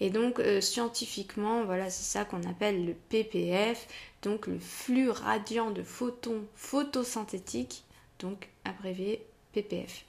Et 0.00 0.10
donc 0.10 0.38
euh, 0.38 0.60
scientifiquement, 0.60 1.64
voilà, 1.64 1.90
c'est 1.90 2.04
ça 2.04 2.24
qu'on 2.24 2.44
appelle 2.44 2.86
le 2.86 2.94
PPF, 2.94 3.88
donc 4.22 4.46
le 4.46 4.58
flux 4.58 5.10
radiant 5.10 5.70
de 5.70 5.82
photons 5.82 6.44
photosynthétiques, 6.54 7.84
donc 8.20 8.48
abrévié 8.64 9.24
PPF. 9.52 10.04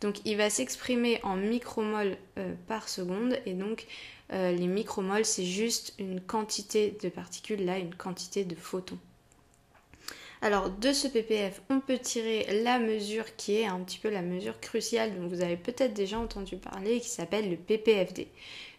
Donc 0.00 0.20
il 0.24 0.36
va 0.36 0.50
s'exprimer 0.50 1.20
en 1.22 1.36
micromoles 1.36 2.16
euh, 2.38 2.54
par 2.66 2.88
seconde 2.88 3.38
et 3.44 3.52
donc 3.52 3.86
euh, 4.32 4.52
les 4.52 4.66
micromoles 4.66 5.24
c'est 5.24 5.44
juste 5.44 5.94
une 5.98 6.20
quantité 6.20 6.96
de 7.02 7.08
particules, 7.08 7.64
là 7.64 7.78
une 7.78 7.94
quantité 7.94 8.44
de 8.44 8.54
photons. 8.54 8.98
Alors 10.44 10.68
de 10.68 10.92
ce 10.92 11.08
PPF, 11.08 11.62
on 11.70 11.80
peut 11.80 11.96
tirer 11.96 12.46
la 12.62 12.78
mesure 12.78 13.34
qui 13.34 13.56
est 13.56 13.64
un 13.64 13.80
petit 13.80 13.98
peu 13.98 14.10
la 14.10 14.20
mesure 14.20 14.60
cruciale 14.60 15.18
dont 15.18 15.26
vous 15.26 15.40
avez 15.40 15.56
peut-être 15.56 15.94
déjà 15.94 16.18
entendu 16.18 16.58
parler 16.58 17.00
qui 17.00 17.08
s'appelle 17.08 17.48
le 17.48 17.56
PPFD. 17.56 18.28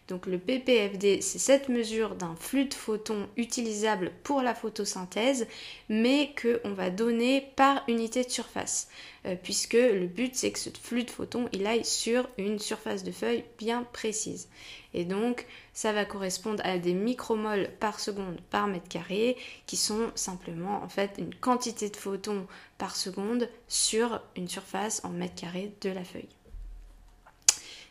Donc 0.08 0.26
le 0.26 0.38
PPFD, 0.38 1.20
c'est 1.20 1.40
cette 1.40 1.68
mesure 1.68 2.14
d'un 2.14 2.36
flux 2.36 2.66
de 2.66 2.74
photons 2.74 3.26
utilisable 3.36 4.12
pour 4.22 4.40
la 4.40 4.54
photosynthèse, 4.54 5.48
mais 5.88 6.32
qu'on 6.40 6.74
va 6.74 6.90
donner 6.90 7.40
par 7.56 7.82
unité 7.88 8.22
de 8.22 8.30
surface, 8.30 8.88
euh, 9.26 9.34
puisque 9.42 9.72
le 9.72 10.06
but 10.06 10.36
c'est 10.36 10.52
que 10.52 10.60
ce 10.60 10.70
flux 10.70 11.02
de 11.02 11.10
photons 11.10 11.48
il 11.52 11.66
aille 11.66 11.84
sur 11.84 12.28
une 12.38 12.60
surface 12.60 13.02
de 13.02 13.10
feuille 13.10 13.44
bien 13.58 13.82
précise. 13.92 14.48
Et 14.94 15.04
donc 15.04 15.44
ça 15.72 15.92
va 15.92 16.04
correspondre 16.04 16.62
à 16.64 16.78
des 16.78 16.94
micromoles 16.94 17.68
par 17.80 17.98
seconde 17.98 18.40
par 18.50 18.68
mètre 18.68 18.88
carré, 18.88 19.36
qui 19.66 19.76
sont 19.76 20.12
simplement 20.14 20.84
en 20.84 20.88
fait 20.88 21.16
une 21.18 21.34
quantité 21.34 21.90
de 21.90 21.96
photons 21.96 22.46
par 22.78 22.94
seconde 22.94 23.48
sur 23.66 24.20
une 24.36 24.48
surface 24.48 25.04
en 25.04 25.08
mètre 25.08 25.34
carré 25.34 25.72
de 25.80 25.90
la 25.90 26.04
feuille. 26.04 26.35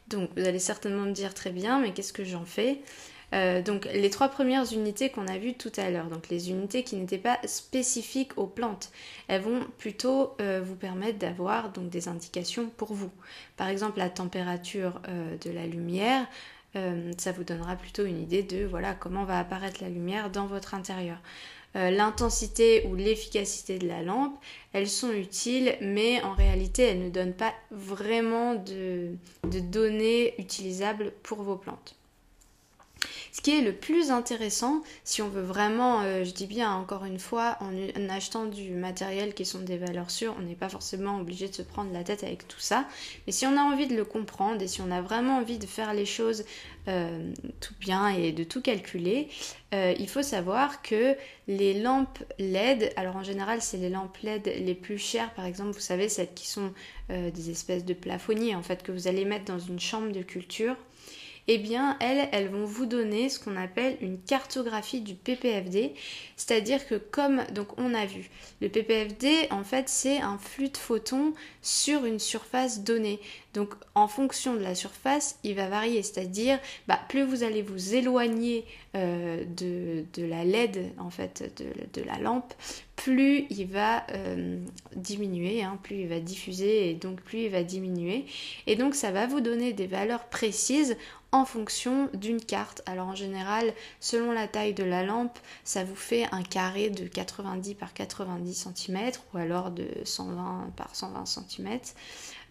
Donc 0.07 0.29
vous 0.35 0.45
allez 0.45 0.59
certainement 0.59 1.03
me 1.03 1.11
dire 1.11 1.33
très 1.33 1.51
bien, 1.51 1.79
mais 1.79 1.93
qu'est-ce 1.93 2.13
que 2.13 2.23
j'en 2.23 2.45
fais 2.45 2.81
euh, 3.33 3.61
donc 3.61 3.87
les 3.93 4.09
trois 4.09 4.29
premières 4.29 4.71
unités 4.71 5.09
qu'on 5.09 5.27
a 5.27 5.37
vues 5.37 5.55
tout 5.55 5.71
à 5.77 5.89
l'heure, 5.89 6.07
donc 6.07 6.29
les 6.29 6.49
unités 6.49 6.83
qui 6.83 6.95
n'étaient 6.95 7.17
pas 7.17 7.39
spécifiques 7.45 8.37
aux 8.37 8.47
plantes, 8.47 8.91
elles 9.27 9.41
vont 9.41 9.61
plutôt 9.77 10.35
euh, 10.41 10.61
vous 10.63 10.75
permettre 10.75 11.17
d'avoir 11.17 11.71
donc 11.71 11.89
des 11.89 12.07
indications 12.07 12.69
pour 12.77 12.93
vous. 12.93 13.11
Par 13.57 13.67
exemple 13.67 13.99
la 13.99 14.09
température 14.09 15.01
euh, 15.09 15.37
de 15.37 15.51
la 15.51 15.65
lumière, 15.65 16.25
ça 17.17 17.31
vous 17.31 17.45
donnera 17.45 17.77
plutôt 17.77 18.03
une 18.03 18.21
idée 18.21 18.43
de 18.43 18.65
voilà 18.65 18.93
comment 18.93 19.23
va 19.23 19.39
apparaître 19.39 19.81
la 19.81 19.87
lumière 19.87 20.29
dans 20.29 20.45
votre 20.45 20.73
intérieur. 20.73 21.19
Euh, 21.75 21.91
l'intensité 21.91 22.87
ou 22.87 22.95
l'efficacité 22.95 23.79
de 23.79 23.87
la 23.87 24.01
lampe, 24.01 24.37
elles 24.71 24.89
sont 24.89 25.11
utiles, 25.11 25.75
mais 25.81 26.21
en 26.21 26.33
réalité, 26.33 26.83
elles 26.83 27.03
ne 27.03 27.09
donnent 27.09 27.33
pas 27.33 27.53
vraiment 27.71 28.55
de 28.55 29.17
données 29.43 30.39
utilisables 30.39 31.11
pour 31.23 31.41
vos 31.41 31.57
plantes. 31.57 31.95
Ce 33.31 33.41
qui 33.41 33.57
est 33.57 33.61
le 33.61 33.73
plus 33.73 34.11
intéressant, 34.11 34.81
si 35.03 35.21
on 35.21 35.29
veut 35.29 35.41
vraiment, 35.41 36.01
euh, 36.01 36.23
je 36.23 36.31
dis 36.31 36.47
bien 36.47 36.73
encore 36.73 37.05
une 37.05 37.19
fois, 37.19 37.57
en, 37.59 38.09
achetant 38.09 38.45
du 38.45 38.71
matériel 38.71 39.33
qui 39.33 39.45
sont 39.45 39.59
des 39.59 39.77
valeurs 39.77 40.09
sûres, 40.09 40.35
on 40.39 40.43
n'est 40.43 40.55
pas 40.55 40.69
forcément 40.69 41.19
obligé 41.19 41.47
de 41.47 41.53
se 41.53 41.61
prendre 41.61 41.91
la 41.91 42.03
tête 42.03 42.23
avec 42.23 42.47
tout 42.47 42.59
ça. 42.59 42.85
Mais 43.25 43.33
si 43.33 43.45
on 43.45 43.57
a 43.57 43.61
envie 43.61 43.87
de 43.87 43.95
le 43.95 44.05
comprendre 44.05 44.61
et 44.61 44.67
si 44.67 44.81
on 44.81 44.91
a 44.91 45.01
vraiment 45.01 45.37
envie 45.37 45.57
de 45.57 45.65
faire 45.65 45.93
les 45.93 46.05
choses 46.05 46.45
euh, 46.87 47.31
tout 47.59 47.73
bien 47.79 48.07
et 48.09 48.31
de 48.31 48.43
tout 48.43 48.61
calculer, 48.61 49.27
euh, 49.73 49.93
il 49.99 50.07
faut 50.07 50.23
savoir 50.23 50.81
que 50.81 51.15
les 51.47 51.81
lampes 51.81 52.23
LED, 52.39 52.93
alors 52.95 53.17
en 53.17 53.23
général 53.23 53.61
c'est 53.61 53.77
les 53.77 53.89
lampes 53.89 54.17
LED 54.23 54.45
les 54.45 54.75
plus 54.75 54.97
chères, 54.97 55.33
par 55.33 55.45
exemple, 55.45 55.71
vous 55.71 55.79
savez, 55.79 56.09
celles 56.09 56.33
qui 56.33 56.47
sont 56.47 56.71
des 57.09 57.51
espèces 57.51 57.85
de 57.85 57.93
plafonniers 57.93 58.55
en 58.55 58.63
fait 58.63 58.81
que 58.81 58.91
vous 58.91 59.07
allez 59.07 59.25
mettre 59.25 59.45
dans 59.45 59.59
une 59.59 59.79
chambre 59.79 60.11
de 60.11 60.23
culture 60.23 60.75
eh 61.47 61.57
bien 61.57 61.97
elles, 61.99 62.49
vont 62.49 62.65
vous 62.65 62.85
donner 62.85 63.29
ce 63.29 63.39
qu'on 63.39 63.55
appelle 63.55 63.97
une 64.01 64.19
cartographie 64.19 65.01
du 65.01 65.13
PPFD, 65.13 65.93
c'est-à-dire 66.35 66.87
que 66.87 66.95
comme 66.95 67.43
on 67.77 67.93
a 67.93 68.05
vu, 68.05 68.29
le 68.61 68.69
PPFD 68.69 69.47
en 69.51 69.63
fait 69.63 69.89
c'est 69.89 70.19
un 70.19 70.37
flux 70.37 70.69
de 70.69 70.77
photons 70.77 71.33
sur 71.61 72.05
une 72.05 72.19
surface 72.19 72.83
donnée. 72.83 73.19
Donc 73.53 73.73
en 73.93 74.09
fonction 74.09 74.53
de 74.53 74.59
la 74.59 74.75
surface, 74.75 75.39
il 75.43 75.55
va 75.55 75.69
varier, 75.69 76.03
c'est-à-dire 76.03 76.59
bah, 76.87 76.99
plus 77.07 77.23
vous 77.23 77.43
allez 77.43 77.61
vous 77.61 77.95
éloigner 77.95 78.65
euh, 78.95 79.45
de, 79.45 80.03
la 80.17 80.43
LED 80.43 80.91
en 80.97 81.09
fait 81.09 81.53
de, 81.93 82.01
la 82.01 82.17
lampe, 82.17 82.53
plus 82.95 83.45
il 83.49 83.67
va 83.67 84.05
euh, 84.11 84.57
diminuer, 84.95 85.63
hein, 85.63 85.79
plus 85.83 86.01
il 86.01 86.07
va 86.07 86.19
diffuser 86.19 86.89
et 86.89 86.93
donc 86.93 87.21
plus 87.21 87.43
il 87.43 87.49
va 87.49 87.63
diminuer. 87.63 88.25
Et 88.67 88.75
donc 88.75 88.95
ça 88.95 89.11
va 89.11 89.25
vous 89.25 89.41
donner 89.41 89.73
des 89.73 89.87
valeurs 89.87 90.25
précises 90.25 90.97
en 91.35 91.43
fonction 91.43 92.09
d'une 92.13 92.39
carte. 92.41 92.81
Alors 92.85 93.07
en 93.07 93.15
général, 93.15 93.73
selon 93.99 94.31
la 94.31 94.47
taille 94.47 94.73
de 94.73 94.85
la 94.85 95.03
lampe, 95.03 95.37
ça 95.65 95.83
vous 95.83 95.95
fait 95.95 96.25
un 96.31 96.43
carré 96.43 96.89
de 96.89 97.07
90 97.07 97.73
par 97.75 97.93
90 97.93 98.69
cm 98.73 99.11
ou 99.33 99.37
alors 99.37 99.69
de 99.69 99.85
120 100.05 100.71
par 100.77 100.95
120 100.95 101.25
cm. 101.25 101.79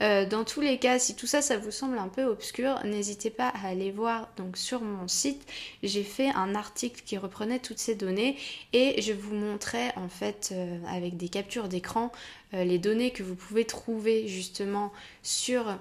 Euh, 0.03 0.27
dans 0.27 0.45
tous 0.45 0.61
les 0.61 0.79
cas, 0.79 0.99
si 0.99 1.17
tout 1.17 1.27
ça, 1.27 1.41
ça 1.41 1.57
vous 1.57 1.71
semble 1.71 1.97
un 1.99 2.09
peu 2.09 2.25
obscur, 2.25 2.79
n'hésitez 2.85 3.31
pas 3.31 3.49
à 3.49 3.69
aller 3.69 3.91
voir 3.91 4.29
donc 4.37 4.59
sur 4.59 4.83
mon 4.83 5.09
site. 5.09 5.47
J'ai 5.83 6.03
fait 6.03 6.29
un 6.29 6.55
article 6.55 7.03
qui 7.07 7.17
reprenait 7.17 7.61
toutes 7.61 7.79
ces 7.79 7.95
données 7.95 8.37
et 8.75 9.01
je 9.01 9.15
vous 9.15 9.35
montrais 9.35 9.95
en 9.97 10.09
fait 10.11 10.51
euh, 10.53 10.79
avec 10.89 11.17
des 11.17 11.31
captures 11.31 11.69
d'écran 11.69 12.13
euh, 12.53 12.65
les 12.65 12.79
données 12.79 13.13
que 13.13 13.23
vous 13.23 13.35
pouvez 13.35 13.65
trouver 13.65 14.29
justement 14.29 14.93
sur 15.23 15.79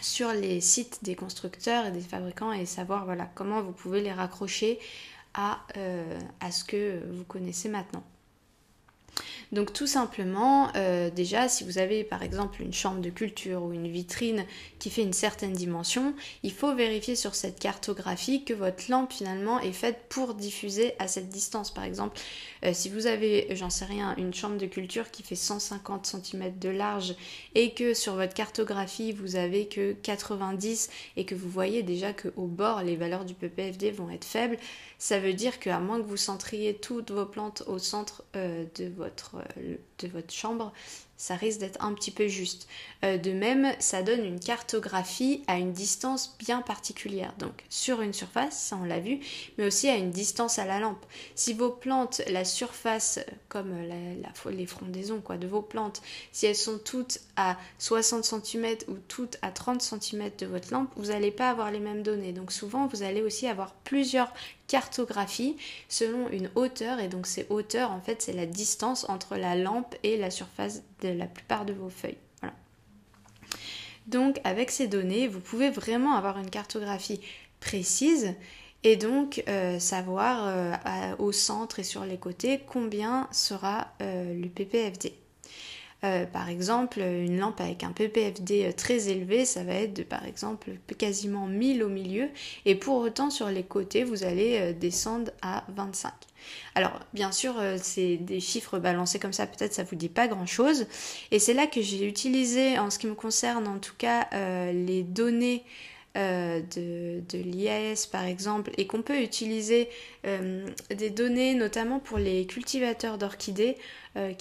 sur 0.00 0.32
les 0.32 0.60
sites 0.60 1.02
des 1.02 1.14
constructeurs 1.14 1.86
et 1.86 1.90
des 1.90 2.00
fabricants 2.00 2.52
et 2.52 2.66
savoir 2.66 3.04
voilà 3.04 3.28
comment 3.34 3.62
vous 3.62 3.72
pouvez 3.72 4.00
les 4.00 4.12
raccrocher 4.12 4.78
à, 5.34 5.60
à 6.40 6.50
ce 6.50 6.64
que 6.64 7.02
vous 7.12 7.24
connaissez 7.24 7.68
maintenant. 7.68 8.02
Donc 9.52 9.72
tout 9.72 9.86
simplement, 9.86 10.70
euh, 10.76 11.10
déjà, 11.10 11.48
si 11.48 11.64
vous 11.64 11.78
avez 11.78 12.04
par 12.04 12.22
exemple 12.22 12.62
une 12.62 12.72
chambre 12.72 13.00
de 13.00 13.10
culture 13.10 13.62
ou 13.62 13.72
une 13.72 13.88
vitrine 13.88 14.44
qui 14.78 14.90
fait 14.90 15.02
une 15.02 15.12
certaine 15.12 15.52
dimension, 15.52 16.14
il 16.42 16.52
faut 16.52 16.74
vérifier 16.74 17.16
sur 17.16 17.34
cette 17.34 17.58
cartographie 17.58 18.44
que 18.44 18.52
votre 18.52 18.90
lampe 18.90 19.12
finalement 19.12 19.58
est 19.60 19.72
faite 19.72 20.04
pour 20.08 20.34
diffuser 20.34 20.94
à 20.98 21.08
cette 21.08 21.28
distance. 21.28 21.72
Par 21.72 21.84
exemple, 21.84 22.18
euh, 22.64 22.72
si 22.74 22.88
vous 22.88 23.06
avez, 23.06 23.48
j'en 23.54 23.70
sais 23.70 23.86
rien, 23.86 24.14
une 24.18 24.34
chambre 24.34 24.58
de 24.58 24.66
culture 24.66 25.10
qui 25.10 25.22
fait 25.22 25.34
150 25.34 26.06
cm 26.06 26.58
de 26.58 26.68
large 26.68 27.14
et 27.54 27.72
que 27.72 27.94
sur 27.94 28.14
votre 28.14 28.34
cartographie 28.34 29.12
vous 29.12 29.36
avez 29.36 29.66
que 29.66 29.92
90 30.02 30.90
et 31.16 31.24
que 31.24 31.34
vous 31.34 31.48
voyez 31.48 31.82
déjà 31.82 32.12
qu'au 32.12 32.46
bord 32.46 32.82
les 32.82 32.96
valeurs 32.96 33.24
du 33.24 33.34
PPFD 33.34 33.90
vont 33.92 34.10
être 34.10 34.24
faibles, 34.24 34.58
ça 34.98 35.18
veut 35.18 35.32
dire 35.32 35.58
qu'à 35.60 35.78
moins 35.78 36.00
que 36.00 36.06
vous 36.06 36.16
centriez 36.16 36.74
toutes 36.74 37.10
vos 37.12 37.26
plantes 37.26 37.62
au 37.66 37.78
centre 37.78 38.24
euh, 38.36 38.64
de, 38.76 38.88
votre, 38.88 39.36
de 39.98 40.08
votre 40.08 40.32
chambre, 40.32 40.72
ça 41.18 41.34
risque 41.34 41.58
d'être 41.58 41.84
un 41.84 41.92
petit 41.92 42.12
peu 42.12 42.28
juste. 42.28 42.68
Euh, 43.04 43.18
de 43.18 43.32
même, 43.32 43.72
ça 43.80 44.02
donne 44.02 44.24
une 44.24 44.40
cartographie 44.40 45.42
à 45.48 45.58
une 45.58 45.72
distance 45.72 46.36
bien 46.38 46.62
particulière. 46.62 47.34
Donc 47.38 47.64
sur 47.68 48.00
une 48.00 48.14
surface, 48.14 48.56
ça 48.58 48.78
on 48.80 48.84
l'a 48.84 49.00
vu, 49.00 49.18
mais 49.58 49.66
aussi 49.66 49.88
à 49.88 49.96
une 49.96 50.10
distance 50.10 50.58
à 50.58 50.64
la 50.64 50.78
lampe. 50.78 51.04
Si 51.34 51.52
vos 51.52 51.70
plantes, 51.70 52.22
la 52.28 52.44
surface, 52.44 53.18
comme 53.48 53.74
la, 53.86 54.50
les 54.50 54.66
frondaisons 54.66 55.22
de 55.28 55.46
vos 55.46 55.62
plantes, 55.62 56.00
si 56.32 56.46
elles 56.46 56.56
sont 56.56 56.78
toutes 56.78 57.20
à 57.36 57.56
60 57.78 58.24
cm 58.24 58.76
ou 58.86 58.94
toutes 59.08 59.38
à 59.42 59.50
30 59.50 59.82
cm 59.82 60.30
de 60.38 60.46
votre 60.46 60.72
lampe, 60.72 60.90
vous 60.96 61.06
n'allez 61.06 61.32
pas 61.32 61.50
avoir 61.50 61.70
les 61.72 61.80
mêmes 61.80 62.02
données. 62.02 62.32
Donc 62.32 62.52
souvent, 62.52 62.86
vous 62.86 63.02
allez 63.02 63.22
aussi 63.22 63.48
avoir 63.48 63.74
plusieurs 63.74 64.32
cartographies 64.68 65.56
selon 65.88 66.28
une 66.28 66.50
hauteur 66.54 67.00
et 67.00 67.08
donc 67.08 67.26
ces 67.26 67.46
hauteurs 67.48 67.90
en 67.90 68.00
fait 68.00 68.20
c'est 68.20 68.34
la 68.34 68.46
distance 68.46 69.08
entre 69.08 69.36
la 69.36 69.56
lampe 69.56 69.94
et 70.02 70.18
la 70.18 70.30
surface 70.30 70.82
de 71.02 71.08
la 71.08 71.26
plupart 71.26 71.64
de 71.64 71.72
vos 71.72 71.90
feuilles. 71.90 72.18
Voilà. 72.40 72.54
Donc 74.06 74.40
avec 74.44 74.70
ces 74.70 74.88
données, 74.88 75.28
vous 75.28 75.40
pouvez 75.40 75.70
vraiment 75.70 76.14
avoir 76.14 76.38
une 76.38 76.50
cartographie 76.50 77.20
précise 77.60 78.34
et 78.84 78.96
donc 78.96 79.42
euh, 79.48 79.78
savoir 79.78 80.44
euh, 80.46 81.16
au 81.18 81.32
centre 81.32 81.78
et 81.80 81.84
sur 81.84 82.04
les 82.04 82.16
côtés 82.16 82.60
combien 82.66 83.28
sera 83.32 83.88
euh, 84.00 84.34
le 84.34 84.48
PPFD. 84.48 85.12
Par 86.00 86.48
exemple, 86.48 87.00
une 87.00 87.38
lampe 87.38 87.60
avec 87.60 87.82
un 87.82 87.92
ppfd 87.92 88.74
très 88.76 89.08
élevé, 89.08 89.44
ça 89.44 89.64
va 89.64 89.74
être 89.74 89.94
de 89.94 90.02
par 90.02 90.24
exemple 90.24 90.70
quasiment 90.96 91.46
1000 91.46 91.82
au 91.82 91.88
milieu, 91.88 92.28
et 92.64 92.74
pour 92.74 92.96
autant 92.98 93.30
sur 93.30 93.48
les 93.48 93.64
côtés, 93.64 94.04
vous 94.04 94.24
allez 94.24 94.72
descendre 94.74 95.32
à 95.42 95.64
25. 95.74 96.12
Alors, 96.74 97.00
bien 97.14 97.32
sûr, 97.32 97.54
c'est 97.82 98.16
des 98.16 98.40
chiffres 98.40 98.78
balancés 98.78 99.18
comme 99.18 99.32
ça, 99.32 99.46
peut-être 99.46 99.74
ça 99.74 99.82
vous 99.82 99.96
dit 99.96 100.08
pas 100.08 100.28
grand-chose, 100.28 100.86
et 101.30 101.38
c'est 101.38 101.54
là 101.54 101.66
que 101.66 101.82
j'ai 101.82 102.06
utilisé, 102.06 102.78
en 102.78 102.90
ce 102.90 102.98
qui 102.98 103.06
me 103.06 103.14
concerne 103.14 103.66
en 103.66 103.78
tout 103.78 103.94
cas, 103.98 104.28
les 104.72 105.02
données 105.02 105.64
euh, 106.18 106.60
de, 106.74 107.22
de 107.28 107.38
l'IAS 107.38 108.08
par 108.10 108.24
exemple 108.24 108.72
et 108.76 108.88
qu'on 108.88 109.02
peut 109.02 109.22
utiliser 109.22 109.88
euh, 110.26 110.66
des 110.90 111.10
données 111.10 111.54
notamment 111.54 112.00
pour 112.00 112.18
les 112.18 112.44
cultivateurs 112.44 113.18
d'orchidées 113.18 113.76
euh, 114.16 114.32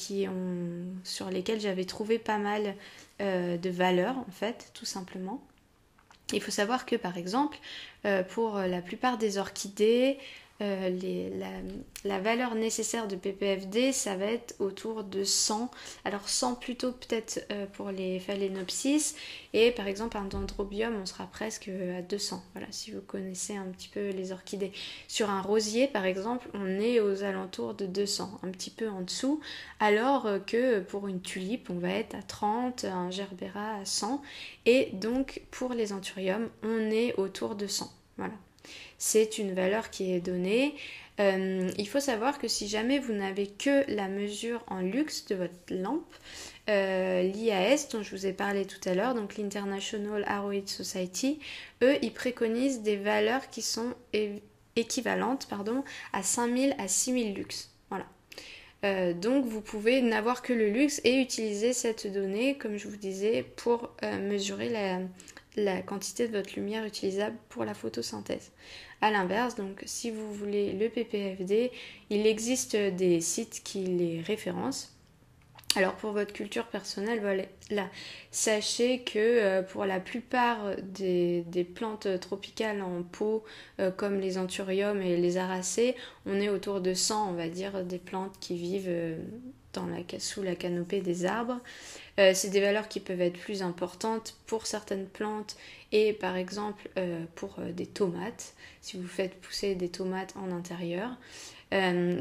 sur 1.04 1.30
lesquels 1.30 1.60
j'avais 1.60 1.86
trouvé 1.86 2.18
pas 2.18 2.40
mal 2.40 2.76
de 3.20 3.70
valeur 3.70 4.18
en 4.18 4.32
fait 4.32 4.72
tout 4.74 4.86
simplement. 4.86 5.40
Il 6.34 6.42
faut 6.42 6.52
savoir 6.52 6.86
que 6.86 6.96
par 6.96 7.18
exemple 7.18 7.58
pour 8.30 8.58
la 8.58 8.82
plupart 8.82 9.18
des 9.18 9.38
orchidées 9.38 10.18
euh, 10.62 11.30
la, 12.04 12.20
valeur 12.20 12.56
nécessaire 12.56 13.08
de 13.08 13.16
PPFD, 13.16 13.92
ça 13.92 14.16
va 14.16 14.26
être 14.26 14.56
autour 14.60 15.04
de 15.04 15.24
100. 15.24 15.70
Alors 16.04 16.28
100 16.28 16.56
plutôt 16.56 16.92
peut-être 16.92 17.46
euh, 17.52 17.68
pour 17.74 17.92
les 17.92 18.20
phalaenopsis 18.20 19.16
et 19.54 19.72
par 19.72 19.88
exemple 19.88 20.18
un 20.18 20.26
dendrobium, 20.26 20.96
on 21.00 21.06
sera 21.06 21.28
presque 21.28 21.70
à 21.70 22.02
200. 22.02 22.44
Voilà, 22.54 22.68
si 22.72 22.92
vous 22.92 23.02
connaissez 23.02 23.56
un 23.56 23.66
petit 23.66 23.88
peu 23.88 24.10
les 24.10 24.32
orchidées. 24.32 24.72
Sur 25.08 25.30
un 25.30 25.42
rosier 25.42 25.88
par 25.88 26.06
exemple, 26.06 26.50
on 26.54 26.80
est 26.80 27.00
aux 27.00 27.24
alentours 27.24 27.76
de 27.76 27.86
200, 27.86 28.40
un 28.44 28.50
petit 28.50 28.72
peu 28.72 28.90
en 28.90 29.02
dessous, 29.02 29.40
alors 29.80 30.28
que 30.48 30.80
pour 30.80 31.08
une 31.08 31.22
tulipe, 31.22 31.70
on 31.70 31.78
va 31.78 31.90
être 31.90 32.16
à 32.16 32.24
30, 32.24 32.86
un 32.86 33.12
gerbera 33.12 33.76
à 33.76 33.86
100 33.86 34.22
et 34.66 34.90
donc 34.94 35.44
pour 35.52 35.74
les 35.74 35.94
anthuriums, 35.94 36.50
on 36.64 36.90
est 36.90 37.14
autour 37.18 37.56
de 37.56 37.68
100. 37.68 37.92
Voilà 38.18 38.34
c'est 38.98 39.38
une 39.38 39.54
valeur 39.54 39.90
qui 39.90 40.14
est 40.14 40.20
donnée. 40.20 40.76
Euh, 41.20 41.72
il 41.78 41.88
faut 41.88 42.00
savoir 42.00 42.38
que 42.38 42.48
si 42.48 42.68
jamais 42.68 43.00
vous 43.00 43.14
n'avez 43.14 43.48
que 43.48 43.90
la 43.92 44.08
mesure 44.08 44.64
en 44.68 44.82
luxe 44.82 45.26
de 45.26 45.36
votre 45.36 45.54
lampe, 45.72 46.14
euh, 46.70 47.24
l'IAS 47.24 47.88
dont 47.92 48.04
je 48.04 48.16
vous 48.16 48.26
ai 48.28 48.34
parlé 48.34 48.66
tout 48.66 48.88
à 48.88 48.94
l'heure, 48.94 49.16
donc 49.16 49.38
l'International 49.38 50.24
Aroid 50.28 50.68
Society, 50.68 51.40
eux, 51.82 51.98
ils 52.02 52.14
préconisent 52.14 52.82
des 52.82 52.98
valeurs 52.98 53.50
qui 53.50 53.62
sont 53.62 53.94
équivalentes 54.76 55.48
pardon, 55.50 55.84
à 56.14 56.22
5000 56.22 56.76
à 56.78 56.88
6000 56.88 57.34
lux. 57.34 57.72
Voilà. 57.90 58.06
Euh, 58.86 59.14
donc 59.14 59.46
vous 59.46 59.62
pouvez 59.62 60.02
n'avoir 60.02 60.44
que 60.44 60.54
le 60.54 60.70
luxe 60.70 61.02
et 61.04 61.20
utiliser 61.20 61.74
cette 61.74 62.06
donnée, 62.06 62.60
comme 62.60 62.78
je 62.78 62.88
vous 62.88 62.98
disais, 62.98 63.44
pour 63.56 63.96
mesurer 64.22 64.70
la 65.56 65.82
quantité 65.82 66.28
de 66.28 66.38
votre 66.38 66.54
lumière 66.56 66.86
utilisable 66.86 67.38
pour 67.50 67.66
la 67.66 67.74
photosynthèse. 67.74 68.52
A 69.02 69.12
l'inverse, 69.12 69.56
donc 69.56 69.84
si 69.86 70.10
vous 70.10 70.34
voulez 70.34 70.74
le 70.74 70.90
PPFD, 70.90 71.72
il 72.10 72.26
existe 72.26 72.76
des 72.76 73.22
sites 73.22 73.62
qui 73.64 73.84
les 73.84 74.22
référencent. 74.22 74.98
Alors 75.76 75.94
pour 75.94 76.12
votre 76.12 76.34
culture 76.34 76.66
personnelle, 76.66 77.20
voilà, 77.20 77.90
sachez 78.32 79.02
que 79.04 79.20
euh, 79.20 79.62
pour 79.62 79.86
la 79.86 80.00
plupart 80.00 80.76
des, 80.82 81.46
plantes 81.76 82.08
tropicales 82.20 82.82
en 82.82 83.04
pot, 83.04 83.44
euh, 83.80 83.92
comme 83.92 84.20
les 84.20 84.40
anthuriums 84.40 85.04
et 85.04 85.18
les 85.18 85.38
aracées, 85.38 85.96
on 86.26 86.40
est 86.40 86.50
autour 86.50 86.82
de 86.82 86.96
100, 86.96 87.30
on 87.30 87.34
va 87.34 87.48
dire, 87.50 87.84
des 87.84 88.00
plantes 88.00 88.40
qui 88.40 88.56
vivent 88.56 88.86
euh, 88.88 89.20
dans 89.74 89.86
la, 89.86 90.00
sous 90.20 90.42
la 90.42 90.56
canopée 90.56 91.02
des 91.02 91.26
arbres. 91.26 91.60
Euh, 92.20 92.32
c'est 92.34 92.50
des 92.50 92.62
valeurs 92.62 92.88
qui 92.88 93.00
peuvent 93.00 93.22
être 93.22 93.38
plus 93.38 93.62
importantes 93.62 94.38
pour 94.48 94.66
certaines 94.66 95.06
plantes 95.06 95.56
et 95.92 96.14
par 96.14 96.36
exemple 96.36 96.90
euh, 96.98 97.24
pour 97.36 97.58
euh, 97.60 97.72
des 97.72 97.86
tomates, 97.86 98.56
si 98.82 98.98
vous 98.98 99.08
faites 99.08 99.36
pousser 99.36 99.76
des 99.76 99.90
tomates 99.90 100.34
en 100.36 100.52
intérieur. 100.52 101.12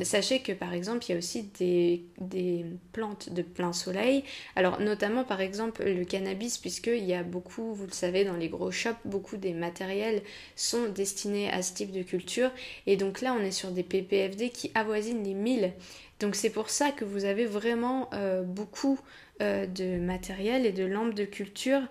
sachez 0.03 0.41
que 0.41 0.53
par 0.53 0.75
exemple 0.75 1.05
il 1.07 1.13
y 1.13 1.15
a 1.15 1.19
aussi 1.19 1.45
des, 1.59 2.05
des, 2.19 2.67
plantes 2.93 3.33
de 3.33 3.43
plein 3.43 3.73
soleil, 3.73 4.25
alors 4.55 4.81
notamment 4.81 5.25
par 5.25 5.41
exemple 5.41 5.85
le 5.85 6.05
cannabis 6.05 6.59
puisqu'il 6.59 7.05
y 7.05 7.15
a 7.15 7.23
beaucoup, 7.23 7.73
vous 7.73 7.87
le 7.87 7.93
savez 7.93 8.25
dans 8.25 8.37
les 8.37 8.49
gros 8.49 8.73
shops, 8.73 8.99
beaucoup 9.05 9.37
des 9.37 9.55
matériels 9.55 10.23
sont 10.57 10.89
destinés 10.89 11.49
à 11.51 11.63
ce 11.63 11.75
type 11.75 11.93
de 11.93 12.03
culture. 12.03 12.51
Et 12.87 12.97
donc 12.97 13.21
là 13.21 13.35
on 13.39 13.43
est 13.43 13.53
sur 13.53 13.71
des 13.71 13.85
PPFD 13.85 14.51
qui 14.51 14.73
avoisinent 14.75 15.25
les 15.25 15.35
1000 15.35 15.73
donc 16.19 16.35
c'est 16.35 16.51
pour 16.51 16.71
ça 16.71 16.93
que 16.93 17.05
vous 17.05 17.27
avez 17.27 17.45
vraiment 17.45 18.09
beaucoup 18.47 18.99
euh, 19.43 19.67
de 19.67 19.99
matériel 19.99 20.67
et 20.67 20.73
de 20.73 20.85
lampes 20.85 21.15
de 21.15 21.25
culture 21.25 21.83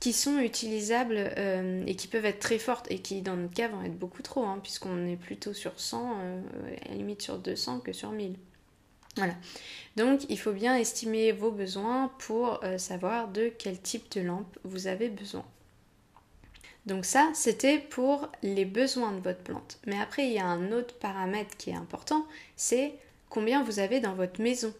qui 0.00 0.12
sont 0.12 0.38
utilisables 0.38 1.16
euh, 1.18 1.82
et 1.86 1.96
qui 1.96 2.06
peuvent 2.06 2.26
être 2.26 2.38
très 2.38 2.58
fortes 2.58 2.86
et 2.90 2.98
qui 2.98 3.22
dans 3.22 3.36
notre 3.36 3.54
cas 3.54 3.68
vont 3.68 3.82
être 3.82 3.98
beaucoup 3.98 4.22
trop, 4.22 4.44
hein, 4.44 4.60
puisqu'on 4.62 5.06
est 5.06 5.16
plutôt 5.16 5.54
sur 5.54 5.78
100, 5.80 6.12
à 6.12 6.88
la 6.90 6.94
limite 6.94 7.22
sur 7.22 7.38
200 7.38 7.80
que 7.80 7.92
sur 7.92 8.10
1000. 8.10 8.36
Voilà. 9.16 9.34
Donc 9.96 10.26
il 10.28 10.38
faut 10.38 10.52
bien 10.52 10.76
estimer 10.76 11.32
vos 11.32 11.50
besoins 11.50 12.12
pour 12.18 12.60
savoir 12.76 13.28
de 13.28 13.50
quel 13.58 13.80
type 13.80 14.12
de 14.12 14.20
lampe 14.20 14.58
vous 14.64 14.88
avez 14.88 15.08
besoin. 15.08 15.46
Donc 16.86 17.04
ça, 17.04 17.30
c'était 17.34 17.78
pour 17.78 18.28
les 18.42 18.64
besoins 18.64 19.12
de 19.12 19.20
votre 19.20 19.40
plante. 19.40 19.78
Mais 19.86 19.98
après, 20.00 20.28
il 20.28 20.32
y 20.32 20.38
a 20.38 20.46
un 20.46 20.70
autre 20.70 20.94
paramètre 20.94 21.56
qui 21.56 21.70
est 21.70 21.74
important, 21.74 22.24
c'est 22.54 22.94
combien 23.28 23.64
vous 23.64 23.80
avez 23.80 23.98
dans 23.98 24.14
votre 24.14 24.40
maison. 24.40 24.72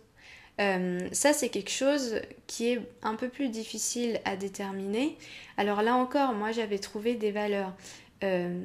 Euh, 0.60 1.06
ça, 1.12 1.32
c'est 1.32 1.48
quelque 1.48 1.70
chose 1.70 2.20
qui 2.46 2.68
est 2.68 2.80
un 3.02 3.14
peu 3.14 3.28
plus 3.28 3.48
difficile 3.48 4.20
à 4.24 4.36
déterminer. 4.36 5.18
Alors 5.56 5.82
là 5.82 5.94
encore, 5.94 6.32
moi, 6.32 6.52
j'avais 6.52 6.78
trouvé 6.78 7.14
des 7.14 7.30
valeurs, 7.30 7.72
euh, 8.24 8.58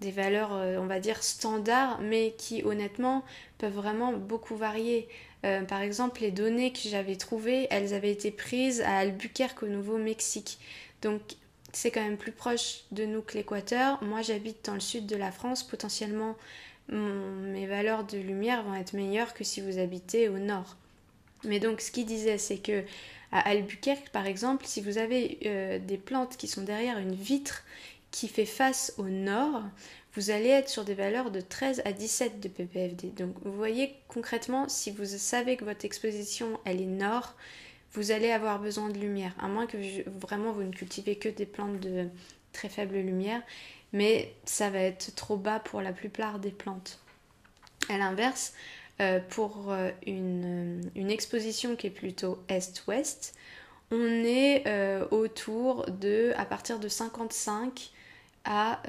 des 0.00 0.10
valeurs, 0.10 0.52
euh, 0.54 0.78
on 0.78 0.86
va 0.86 1.00
dire, 1.00 1.22
standards, 1.22 2.00
mais 2.00 2.34
qui, 2.36 2.62
honnêtement, 2.64 3.24
peuvent 3.58 3.74
vraiment 3.74 4.12
beaucoup 4.12 4.56
varier. 4.56 5.08
par 5.68 5.82
exemple, 5.82 6.22
les 6.22 6.30
données 6.30 6.72
que 6.72 6.88
j'avais 6.88 7.16
trouvées, 7.16 7.66
elles 7.70 7.92
avaient 7.92 8.10
été 8.10 8.30
prises 8.30 8.80
à 8.80 8.96
Albuquerque, 8.96 9.62
au 9.62 9.66
Nouveau-Mexique. 9.66 10.58
Donc, 11.02 11.20
c'est 11.72 11.90
quand 11.90 12.02
même 12.02 12.16
plus 12.16 12.32
proche 12.32 12.84
de 12.92 13.04
nous 13.04 13.20
que 13.20 13.34
l'Équateur. 13.34 14.02
Moi, 14.02 14.22
j'habite 14.22 14.64
dans 14.64 14.74
le 14.74 14.80
sud 14.80 15.06
de 15.06 15.16
la 15.16 15.30
France, 15.30 15.62
potentiellement 15.62 16.36
mes 16.88 17.66
valeurs 17.66 18.04
de 18.04 18.18
lumière 18.18 18.62
vont 18.62 18.74
être 18.74 18.94
meilleures 18.94 19.34
que 19.34 19.44
si 19.44 19.60
vous 19.60 19.78
habitez 19.78 20.28
au 20.28 20.38
nord. 20.38 20.76
Mais 21.44 21.60
donc 21.60 21.80
ce 21.80 21.90
qu'il 21.90 22.06
disait, 22.06 22.38
c'est 22.38 22.58
que 22.58 22.84
à 23.32 23.40
Albuquerque, 23.48 24.10
par 24.10 24.26
exemple, 24.26 24.64
si 24.66 24.80
vous 24.80 24.98
avez 24.98 25.38
euh, 25.46 25.78
des 25.78 25.98
plantes 25.98 26.36
qui 26.36 26.46
sont 26.46 26.62
derrière 26.62 26.98
une 26.98 27.14
vitre 27.14 27.64
qui 28.10 28.28
fait 28.28 28.46
face 28.46 28.94
au 28.96 29.04
nord, 29.04 29.62
vous 30.14 30.30
allez 30.30 30.48
être 30.48 30.68
sur 30.68 30.84
des 30.84 30.94
valeurs 30.94 31.32
de 31.32 31.40
13 31.40 31.82
à 31.84 31.92
17 31.92 32.38
de 32.40 32.48
ppfD. 32.48 33.08
Donc 33.08 33.34
vous 33.44 33.52
voyez 33.52 33.94
concrètement, 34.06 34.68
si 34.68 34.92
vous 34.92 35.04
savez 35.04 35.56
que 35.56 35.64
votre 35.64 35.84
exposition 35.84 36.60
elle 36.64 36.80
est 36.80 36.86
nord, 36.86 37.34
vous 37.92 38.12
allez 38.12 38.30
avoir 38.30 38.60
besoin 38.60 38.88
de 38.88 38.98
lumière, 38.98 39.34
à 39.40 39.48
moins 39.48 39.66
que 39.66 39.78
vraiment 40.18 40.52
vous 40.52 40.62
ne 40.62 40.72
cultivez 40.72 41.16
que 41.16 41.28
des 41.28 41.46
plantes 41.46 41.80
de 41.80 42.08
très 42.52 42.68
faible 42.68 42.96
lumière 42.96 43.42
mais 43.94 44.34
ça 44.44 44.70
va 44.70 44.80
être 44.80 45.14
trop 45.14 45.36
bas 45.36 45.60
pour 45.60 45.80
la 45.80 45.92
plupart 45.92 46.40
des 46.40 46.50
plantes. 46.50 46.98
À 47.88 47.96
l'inverse, 47.96 48.52
euh, 49.00 49.18
pour 49.28 49.72
euh, 49.72 49.90
une, 50.06 51.10
exposition 51.10 51.74
qui 51.74 51.88
est 51.88 51.90
plutôt 51.90 52.38
est-ouest, 52.48 53.34
on 53.90 54.06
est 54.24 54.62
euh, 54.66 55.04
autour 55.10 55.86
de, 55.90 56.32
à 56.36 56.44
partir 56.44 56.78
de 56.78 56.86
55 56.86 57.90
à 58.44 58.82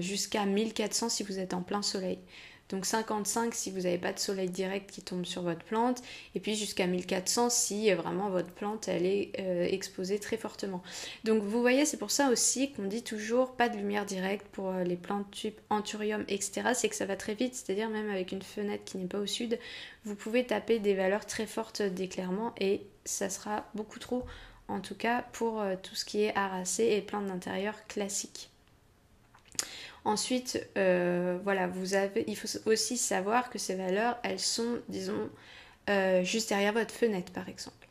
jusqu'à 0.00 0.44
1400 0.44 1.08
si 1.08 1.22
vous 1.22 1.38
êtes 1.38 1.54
en 1.54 1.62
plein 1.62 1.80
soleil. 1.80 2.18
Donc 2.68 2.84
55 2.84 3.54
si 3.54 3.70
vous 3.70 3.82
n'avez 3.82 3.98
pas 3.98 4.12
de 4.12 4.18
soleil 4.18 4.50
direct 4.50 4.90
qui 4.90 5.02
tombe 5.02 5.24
sur 5.24 5.42
votre 5.42 5.64
plante, 5.64 6.02
et 6.34 6.40
puis 6.40 6.56
jusqu'à 6.56 6.86
1400 6.86 7.50
si 7.50 7.92
euh, 7.92 7.96
vraiment 7.96 8.28
votre 8.28 8.50
plante 8.50 8.88
elle 8.88 9.06
est 9.06 9.32
euh, 9.38 9.64
exposée 9.64 10.18
très 10.18 10.36
fortement. 10.36 10.82
Donc 11.24 11.42
vous 11.42 11.60
voyez, 11.60 11.84
c'est 11.84 11.96
pour 11.96 12.10
ça 12.10 12.30
aussi 12.30 12.72
qu'on 12.72 12.84
dit 12.84 13.02
toujours 13.02 13.52
pas 13.52 13.68
de 13.68 13.76
lumière 13.76 14.04
directe 14.04 14.46
pour 14.48 14.70
euh, 14.70 14.82
les 14.82 14.96
plantes 14.96 15.30
type 15.30 15.60
anthurium, 15.70 16.24
etc. 16.28 16.70
C'est 16.74 16.88
que 16.88 16.96
ça 16.96 17.06
va 17.06 17.16
très 17.16 17.34
vite, 17.34 17.54
c'est-à-dire 17.54 17.88
même 17.88 18.10
avec 18.10 18.32
une 18.32 18.42
fenêtre 18.42 18.84
qui 18.84 18.98
n'est 18.98 19.06
pas 19.06 19.18
au 19.18 19.26
sud, 19.26 19.58
vous 20.04 20.16
pouvez 20.16 20.44
taper 20.44 20.80
des 20.80 20.94
valeurs 20.94 21.26
très 21.26 21.46
fortes 21.46 21.82
d'éclairement 21.82 22.54
et 22.60 22.82
ça 23.04 23.30
sera 23.30 23.64
beaucoup 23.74 23.98
trop 23.98 24.24
en 24.68 24.80
tout 24.80 24.96
cas 24.96 25.22
pour 25.32 25.62
tout 25.82 25.94
ce 25.94 26.04
qui 26.04 26.22
est 26.22 26.34
harassé 26.36 26.84
et 26.84 27.00
plantes 27.00 27.26
d'intérieur 27.26 27.86
classiques. 27.86 28.50
Ensuite, 30.06 30.64
euh, 30.78 31.36
voilà, 31.42 31.66
vous 31.66 31.94
avez, 31.94 32.22
il 32.28 32.36
faut 32.36 32.46
aussi 32.66 32.96
savoir 32.96 33.50
que 33.50 33.58
ces 33.58 33.74
valeurs, 33.74 34.16
elles 34.22 34.38
sont, 34.38 34.78
disons, 34.88 35.28
euh, 35.90 36.22
juste 36.22 36.50
derrière 36.50 36.72
votre 36.72 36.94
fenêtre, 36.94 37.32
par 37.32 37.48
exemple. 37.48 37.88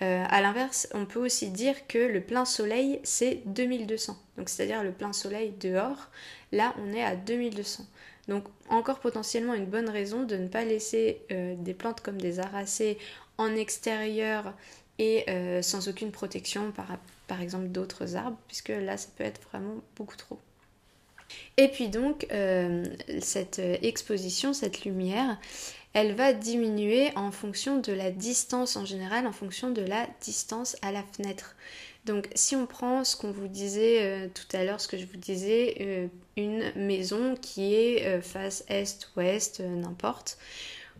Euh, 0.00 0.24
à 0.30 0.40
l'inverse, 0.40 0.88
on 0.94 1.04
peut 1.04 1.18
aussi 1.22 1.50
dire 1.50 1.86
que 1.86 1.98
le 1.98 2.22
plein 2.22 2.46
soleil, 2.46 3.00
c'est 3.02 3.42
2200. 3.44 4.16
Donc, 4.38 4.48
c'est-à-dire 4.48 4.82
le 4.82 4.92
plein 4.92 5.12
soleil 5.12 5.52
dehors. 5.60 6.08
Là, 6.52 6.74
on 6.78 6.94
est 6.94 7.04
à 7.04 7.16
2200. 7.16 7.84
Donc, 8.28 8.44
encore 8.70 9.00
potentiellement 9.00 9.52
une 9.52 9.66
bonne 9.66 9.90
raison 9.90 10.22
de 10.22 10.36
ne 10.36 10.48
pas 10.48 10.64
laisser 10.64 11.20
des 11.28 11.74
plantes 11.74 12.00
comme 12.00 12.18
des 12.18 12.40
aracées 12.40 12.96
en 13.36 13.54
extérieur 13.54 14.54
et 14.98 15.26
sans 15.62 15.86
aucune 15.88 16.12
protection 16.12 16.72
par, 16.72 16.96
par 17.26 17.42
exemple 17.42 17.68
d'autres 17.68 18.16
arbres, 18.16 18.38
puisque 18.46 18.68
là 18.68 18.96
ça 18.96 19.08
peut 19.16 19.24
être 19.24 19.40
vraiment 19.50 19.76
beaucoup 19.96 20.16
trop. 20.16 20.38
Et 21.56 21.68
puis 21.68 21.88
donc, 21.88 22.26
cette 23.20 23.58
exposition, 23.58 24.52
cette 24.52 24.84
lumière, 24.84 25.38
elle 25.94 26.14
va 26.14 26.32
diminuer 26.32 27.10
en 27.16 27.32
fonction 27.32 27.78
de 27.78 27.92
la 27.92 28.10
distance 28.10 28.76
en 28.76 28.84
général, 28.84 29.26
en 29.26 29.32
fonction 29.32 29.70
de 29.70 29.82
la 29.82 30.06
distance 30.20 30.76
à 30.82 30.92
la 30.92 31.02
fenêtre. 31.02 31.56
Donc 32.04 32.28
si 32.34 32.56
on 32.56 32.66
prend 32.66 33.04
ce 33.04 33.16
qu'on 33.16 33.32
vous 33.32 33.48
disait 33.48 34.02
euh, 34.02 34.28
tout 34.32 34.56
à 34.56 34.64
l'heure, 34.64 34.80
ce 34.80 34.88
que 34.88 34.96
je 34.96 35.06
vous 35.06 35.16
disais, 35.16 35.76
euh, 35.80 36.06
une 36.36 36.72
maison 36.76 37.34
qui 37.36 37.74
est 37.74 38.06
euh, 38.06 38.22
face 38.22 38.64
est-ouest, 38.68 39.60
n'importe, 39.60 40.38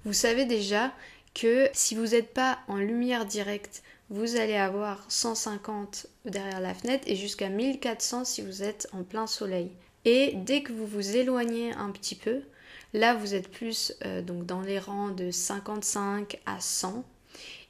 vous 0.05 0.13
savez 0.13 0.45
déjà 0.45 0.93
que 1.35 1.69
si 1.73 1.95
vous 1.95 2.09
n'êtes 2.09 2.35
pas 2.35 2.59
en 2.69 2.77
lumière 2.77 3.25
directe, 3.25 3.83
vous 4.11 4.37
allez 4.37 4.57
avoir 4.57 5.05
150 5.09 6.07
derrière 6.25 6.61
la 6.61 6.75
fenêtre 6.75 7.05
et 7.07 7.15
jusqu'à 7.15 7.49
1400 7.49 8.25
si 8.25 8.43
vous 8.43 8.63
êtes 8.63 8.89
en 8.93 9.03
plein 9.03 9.27
soleil. 9.27 9.71
Et 10.05 10.33
dès 10.37 10.63
que 10.63 10.73
vous 10.73 10.87
vous 10.87 11.17
éloignez 11.17 11.73
un 11.73 11.91
petit 11.91 12.15
peu, 12.15 12.43
Là, 12.95 13.15
vous 13.15 13.35
êtes 13.35 13.51
plus 13.51 13.93
euh, 14.07 14.23
donc 14.23 14.47
dans 14.47 14.63
les 14.63 14.79
rangs 14.79 15.11
de 15.11 15.31
55 15.31 16.41
à 16.47 16.59
100. 16.59 17.05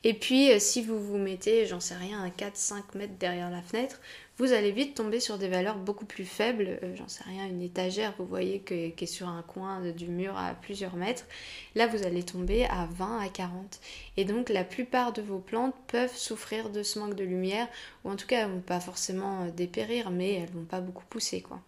Et 0.05 0.15
puis, 0.15 0.53
euh, 0.53 0.61
si 0.61 0.81
vous 0.81 1.01
vous 1.03 1.19
mettez, 1.19 1.67
j'en 1.67 1.81
sais 1.81 1.97
rien, 1.97 2.23
à 2.23 2.29
4-5 2.29 2.97
mètres 2.97 3.15
derrière 3.19 3.51
la 3.51 3.61
fenêtre, 3.61 4.01
vous 4.37 4.53
allez 4.53 4.71
vite 4.71 4.95
tomber 4.95 5.19
sur 5.19 5.37
des 5.37 5.49
valeurs 5.49 5.77
beaucoup 5.77 6.05
plus 6.05 6.25
faibles. 6.25 6.79
Euh, 6.85 6.95
j'en 6.95 7.09
sais 7.09 7.25
rien, 7.25 7.47
une 7.47 7.63
étagère, 7.63 8.15
vous 8.17 8.27
voyez, 8.27 8.61
qui 8.61 8.95
est 8.97 9.07
sur 9.07 9.27
un 9.27 9.43
coin 9.43 9.91
du 9.91 10.07
mur 10.07 10.39
à 10.39 10.55
plusieurs 10.55 10.95
mètres. 10.95 11.27
Là, 11.75 11.89
vous 11.89 12.05
allez 12.05 12.23
tomber 12.23 12.67
à 12.67 12.87
20 12.93 13.19
à 13.19 13.29
40. 13.29 13.81
Et 14.17 14.25
donc, 14.25 14.51
la 14.51 14.63
plupart 14.63 15.13
de 15.13 15.21
vos 15.21 15.41
plantes 15.41 15.75
peuvent 15.89 16.17
souffrir 16.17 16.71
de 16.71 16.85
ce 16.85 17.01
manque 17.01 17.17
de 17.17 17.25
lumière, 17.25 17.67
ou 18.05 18.11
en 18.11 18.15
tout 18.15 18.29
cas, 18.29 18.45
elles 18.45 18.53
vont 18.53 18.61
pas 18.61 18.79
forcément 18.79 19.47
dépérir, 19.47 20.13
mais 20.13 20.35
elles 20.35 20.51
vont 20.51 20.65
pas 20.65 20.81
beaucoup 20.81 21.05
pousser, 21.11 21.41
quoi. 21.41 21.61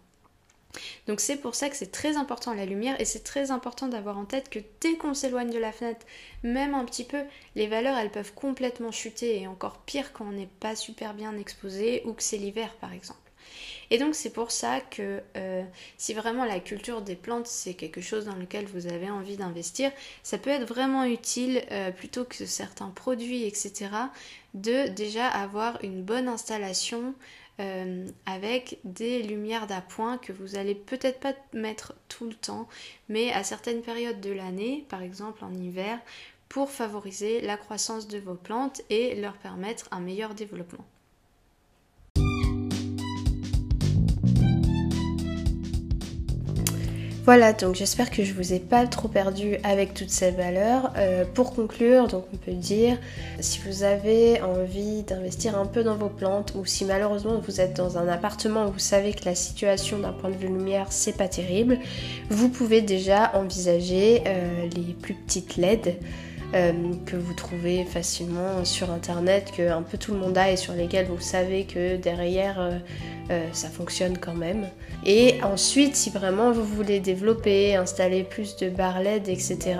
Donc 1.07 1.19
c'est 1.19 1.37
pour 1.37 1.55
ça 1.55 1.69
que 1.69 1.75
c'est 1.75 1.91
très 1.91 2.17
important 2.17 2.53
la 2.53 2.65
lumière 2.65 2.99
et 2.99 3.05
c'est 3.05 3.23
très 3.23 3.51
important 3.51 3.87
d'avoir 3.87 4.17
en 4.17 4.25
tête 4.25 4.49
que 4.49 4.59
dès 4.79 4.95
qu'on 4.95 5.13
s'éloigne 5.13 5.51
de 5.51 5.59
la 5.59 5.71
fenêtre, 5.71 6.05
même 6.43 6.73
un 6.73 6.85
petit 6.85 7.03
peu, 7.03 7.23
les 7.55 7.67
valeurs 7.67 7.97
elles 7.97 8.11
peuvent 8.11 8.33
complètement 8.33 8.91
chuter 8.91 9.41
et 9.41 9.47
encore 9.47 9.79
pire 9.79 10.13
quand 10.13 10.25
on 10.25 10.31
n'est 10.31 10.49
pas 10.59 10.75
super 10.75 11.13
bien 11.13 11.37
exposé 11.37 12.03
ou 12.05 12.13
que 12.13 12.23
c'est 12.23 12.37
l'hiver 12.37 12.73
par 12.79 12.93
exemple. 12.93 13.19
Et 13.89 13.97
donc 13.97 14.15
c'est 14.15 14.31
pour 14.31 14.51
ça 14.51 14.79
que 14.79 15.21
euh, 15.35 15.63
si 15.97 16.13
vraiment 16.13 16.45
la 16.45 16.59
culture 16.59 17.01
des 17.01 17.15
plantes 17.15 17.47
c'est 17.47 17.73
quelque 17.73 17.99
chose 17.99 18.25
dans 18.25 18.35
lequel 18.35 18.65
vous 18.65 18.87
avez 18.87 19.09
envie 19.09 19.35
d'investir, 19.35 19.91
ça 20.23 20.37
peut 20.37 20.49
être 20.49 20.65
vraiment 20.65 21.03
utile 21.03 21.61
euh, 21.71 21.91
plutôt 21.91 22.23
que 22.23 22.45
certains 22.45 22.89
produits 22.89 23.43
etc. 23.43 23.89
de 24.53 24.87
déjà 24.87 25.27
avoir 25.27 25.83
une 25.83 26.03
bonne 26.03 26.29
installation 26.29 27.13
euh, 27.59 28.07
avec 28.25 28.79
des 28.83 29.21
lumières 29.23 29.67
d'appoint 29.67 30.17
que 30.17 30.33
vous 30.33 30.55
allez 30.55 30.75
peut-être 30.75 31.19
pas 31.19 31.33
mettre 31.53 31.93
tout 32.07 32.25
le 32.25 32.33
temps, 32.33 32.67
mais 33.09 33.31
à 33.31 33.43
certaines 33.43 33.81
périodes 33.81 34.21
de 34.21 34.31
l'année, 34.31 34.85
par 34.89 35.01
exemple 35.01 35.43
en 35.43 35.53
hiver, 35.53 35.99
pour 36.49 36.71
favoriser 36.71 37.41
la 37.41 37.57
croissance 37.57 38.07
de 38.07 38.19
vos 38.19 38.35
plantes 38.35 38.81
et 38.89 39.15
leur 39.15 39.37
permettre 39.37 39.87
un 39.91 39.99
meilleur 39.99 40.33
développement. 40.33 40.85
Voilà, 47.33 47.53
donc 47.53 47.75
j'espère 47.75 48.11
que 48.11 48.25
je 48.25 48.33
vous 48.33 48.51
ai 48.51 48.59
pas 48.59 48.85
trop 48.87 49.07
perdu 49.07 49.55
avec 49.63 49.93
toutes 49.93 50.09
ces 50.09 50.31
valeurs. 50.31 50.91
Euh, 50.97 51.23
pour 51.23 51.55
conclure, 51.55 52.09
donc 52.09 52.25
on 52.33 52.35
peut 52.35 52.51
dire, 52.51 52.97
si 53.39 53.61
vous 53.65 53.83
avez 53.83 54.41
envie 54.41 55.03
d'investir 55.03 55.57
un 55.57 55.65
peu 55.65 55.81
dans 55.81 55.95
vos 55.95 56.09
plantes 56.09 56.51
ou 56.55 56.65
si 56.65 56.83
malheureusement 56.83 57.39
vous 57.39 57.61
êtes 57.61 57.73
dans 57.73 57.97
un 57.97 58.09
appartement 58.09 58.65
où 58.65 58.73
vous 58.73 58.79
savez 58.79 59.13
que 59.13 59.23
la 59.23 59.35
situation 59.35 59.97
d'un 59.97 60.11
point 60.11 60.29
de 60.29 60.35
vue 60.35 60.47
lumière 60.47 60.87
c'est 60.89 61.15
pas 61.15 61.29
terrible, 61.29 61.79
vous 62.29 62.49
pouvez 62.49 62.81
déjà 62.81 63.31
envisager 63.33 64.23
euh, 64.27 64.67
les 64.75 64.91
plus 64.91 65.13
petites 65.13 65.55
LED. 65.55 65.95
Euh, 66.53 66.73
que 67.05 67.15
vous 67.15 67.33
trouvez 67.33 67.85
facilement 67.85 68.65
sur 68.65 68.91
internet, 68.91 69.53
que 69.55 69.69
un 69.69 69.83
peu 69.83 69.97
tout 69.97 70.11
le 70.11 70.19
monde 70.19 70.37
a 70.37 70.51
et 70.51 70.57
sur 70.57 70.73
lesquels 70.73 71.05
vous 71.05 71.21
savez 71.21 71.63
que 71.63 71.95
derrière 71.95 72.59
euh, 72.59 72.77
euh, 73.29 73.47
ça 73.53 73.69
fonctionne 73.69 74.17
quand 74.17 74.33
même. 74.33 74.67
Et 75.05 75.41
ensuite, 75.43 75.95
si 75.95 76.09
vraiment 76.09 76.51
vous 76.51 76.65
voulez 76.65 76.99
développer, 76.99 77.77
installer 77.77 78.23
plus 78.23 78.57
de 78.57 78.69
barres 78.69 78.99
LED, 78.99 79.29
etc., 79.29 79.77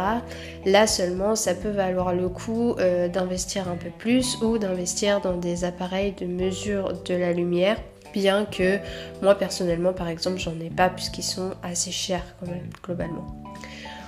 là 0.66 0.88
seulement 0.88 1.36
ça 1.36 1.56
peut 1.56 1.72
valoir 1.72 2.14
le 2.16 2.30
coup 2.30 2.76
d'investir 3.14 3.68
un 3.68 3.76
peu 3.76 3.90
plus 3.90 4.38
ou 4.42 4.58
d'investir 4.58 5.20
dans 5.20 5.36
des 5.36 5.66
appareils 5.66 6.14
de 6.14 6.26
mesure 6.26 6.94
de 7.04 7.14
la 7.14 7.34
lumière 7.34 7.78
bien 8.14 8.46
que 8.46 8.78
moi 9.22 9.36
personnellement 9.36 9.94
par 9.94 10.10
exemple 10.10 10.38
j'en 10.38 10.60
ai 10.60 10.70
pas 10.70 10.90
puisqu'ils 10.90 11.24
sont 11.24 11.52
assez 11.64 11.92
chers 11.92 12.36
quand 12.40 12.48
même 12.48 12.70
globalement. 12.84 13.41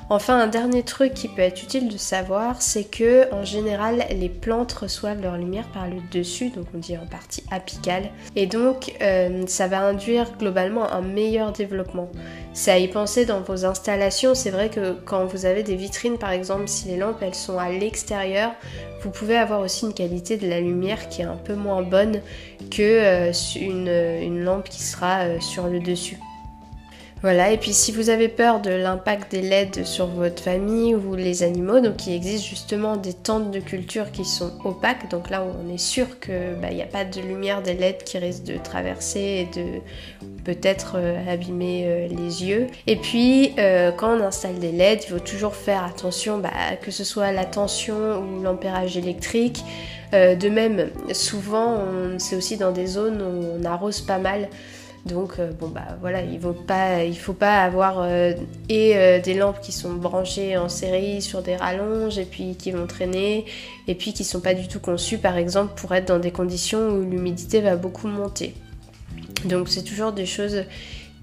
Enfin, 0.10 0.40
un 0.40 0.48
dernier 0.48 0.84
truc 0.84 1.14
qui 1.14 1.28
peut 1.28 1.42
être 1.42 1.64
utile 1.64 1.88
de 1.88 1.98
savoir, 1.98 2.62
c'est 2.62 2.84
que 2.84 3.34
en 3.34 3.46
général, 3.46 4.06
les 4.12 4.30
plantes 4.30 4.74
reçoivent 4.74 5.22
leur 5.22 5.38
lumière 5.38 5.68
par 5.74 5.88
le 5.88 5.98
dessus, 6.12 6.50
donc 6.50 6.66
on 6.76 6.78
dit 6.78 6.98
en 6.98 7.06
partie 7.06 7.44
apicale, 7.52 8.10
et 8.36 8.46
donc 8.46 8.94
euh, 9.02 9.44
ça 9.48 9.68
va 9.68 9.82
induire 9.82 10.38
globalement 10.38 10.92
un 10.92 11.02
meilleur 11.02 11.52
développement. 11.52 12.10
C'est 12.54 12.72
à 12.72 12.78
y 12.78 12.88
penser 12.88 13.26
dans 13.26 13.42
vos 13.42 13.66
installations. 13.66 14.36
C'est 14.36 14.52
vrai 14.52 14.70
que 14.70 14.94
quand 15.06 15.26
vous 15.26 15.46
avez 15.46 15.64
des 15.64 15.76
vitrines, 15.76 16.18
par 16.18 16.32
exemple, 16.32 16.68
si 16.68 16.88
les 16.88 16.98
lampes 16.98 17.22
elles 17.22 17.34
sont 17.34 17.58
à 17.58 17.70
l'extérieur, 17.70 18.52
vous 19.02 19.10
pouvez 19.10 19.38
avoir 19.38 19.62
aussi 19.62 19.86
une 19.86 19.94
qualité 19.94 20.38
de 20.38 20.48
la 20.48 20.60
lumière 20.60 21.10
qui 21.10 21.22
est 21.22 21.26
un 21.26 21.38
peu 21.38 21.56
moins 21.56 21.82
bonne 21.82 22.22
que 22.72 22.82
euh, 22.82 23.32
une, 23.56 24.44
lampe 24.44 24.70
qui 24.70 24.82
sera 24.82 25.22
euh, 25.22 25.40
sur 25.40 25.68
le 25.68 25.80
dessus. 25.80 26.20
Voilà, 27.24 27.52
et 27.52 27.58
puis 27.58 27.72
si 27.72 27.94
vous 27.94 28.10
avez 28.10 28.28
peur 28.28 28.60
de 28.60 28.70
l'impact 28.70 29.32
des 29.32 29.42
LED 29.42 29.86
sur 29.86 30.08
votre 30.08 30.44
famille 30.44 30.94
ou 30.94 31.16
les 31.16 31.42
animaux, 31.44 31.80
donc 31.80 32.06
il 32.06 32.14
existe 32.14 32.44
justement 32.44 32.98
des 32.98 33.14
tentes 33.14 33.50
de 33.50 33.62
culture 33.62 34.12
qui 34.12 34.26
sont 34.26 34.52
opaques, 34.66 35.10
donc 35.10 35.30
là 35.30 35.42
on 35.42 35.74
est 35.74 35.78
sûr 35.78 36.20
qu'il 36.20 36.58
bah, 36.62 36.70
n'y 36.72 36.82
a 36.82 36.86
pas 36.86 37.06
de 37.06 37.22
lumière 37.22 37.62
des 37.62 37.76
LED 37.76 38.04
qui 38.04 38.18
risque 38.18 38.44
de 38.44 38.58
traverser 38.58 39.48
et 39.48 39.58
de 39.58 39.80
peut-être 40.44 40.96
euh, 40.98 41.18
abîmer 41.32 41.86
euh, 41.86 42.08
les 42.10 42.44
yeux. 42.44 42.68
Et 42.88 42.98
puis 42.98 43.54
euh, 43.58 43.94
quand 43.94 44.18
on 44.18 44.22
installe 44.22 44.60
des 44.60 44.74
LED, 44.74 45.06
il 45.06 45.14
faut 45.14 45.20
toujours 45.20 45.56
faire 45.56 45.86
attention 45.86 46.40
bah, 46.40 46.50
que 46.82 46.92
ce 46.92 47.06
soit 47.06 47.32
la 47.32 47.46
tension 47.46 48.20
ou 48.20 48.44
l'ampérage 48.44 48.98
électrique. 48.98 49.64
de 50.12 50.50
même, 50.50 50.90
souvent 51.14 51.80
c'est 52.18 52.36
aussi 52.36 52.58
dans 52.58 52.72
des 52.72 52.86
zones 52.86 53.22
où 53.22 53.62
on 53.62 53.64
arrose 53.64 54.02
pas 54.02 54.20
mal. 54.20 54.50
Donc 55.06 55.34
euh, 55.38 55.52
bon 55.52 55.68
bah 55.68 55.98
voilà, 56.00 56.22
il 56.22 56.40
ne 56.40 57.14
faut 57.14 57.34
pas 57.34 57.64
avoir 57.64 58.00
euh, 58.00 58.34
et 58.70 58.96
euh, 58.96 59.20
des 59.20 59.34
lampes 59.34 59.60
qui 59.62 59.74
sont 59.74 59.94
branchées 59.94 60.58
en 60.58 60.70
série 60.70 61.22
sur 61.22 61.42
des 61.42 61.58
rallonges 61.58 62.18
et 62.18 62.26
puis 62.26 62.56
qui 62.56 62.72
vont 62.72 62.88
traîner 62.88 63.46
et 63.88 63.96
puis 63.96 64.14
qui 64.14 64.24
sont 64.24 64.40
pas 64.40 64.54
du 64.54 64.70
tout 64.70 64.80
conçues 64.80 65.18
par 65.18 65.36
exemple 65.36 65.74
pour 65.76 65.94
être 65.94 66.08
dans 66.08 66.20
des 66.20 66.32
conditions 66.32 66.88
où 66.88 67.02
l'humidité 67.02 67.60
va 67.60 67.76
beaucoup 67.76 68.08
monter. 68.08 68.54
Donc 69.44 69.68
c'est 69.68 69.84
toujours 69.84 70.14
des 70.14 70.26
choses 70.26 70.64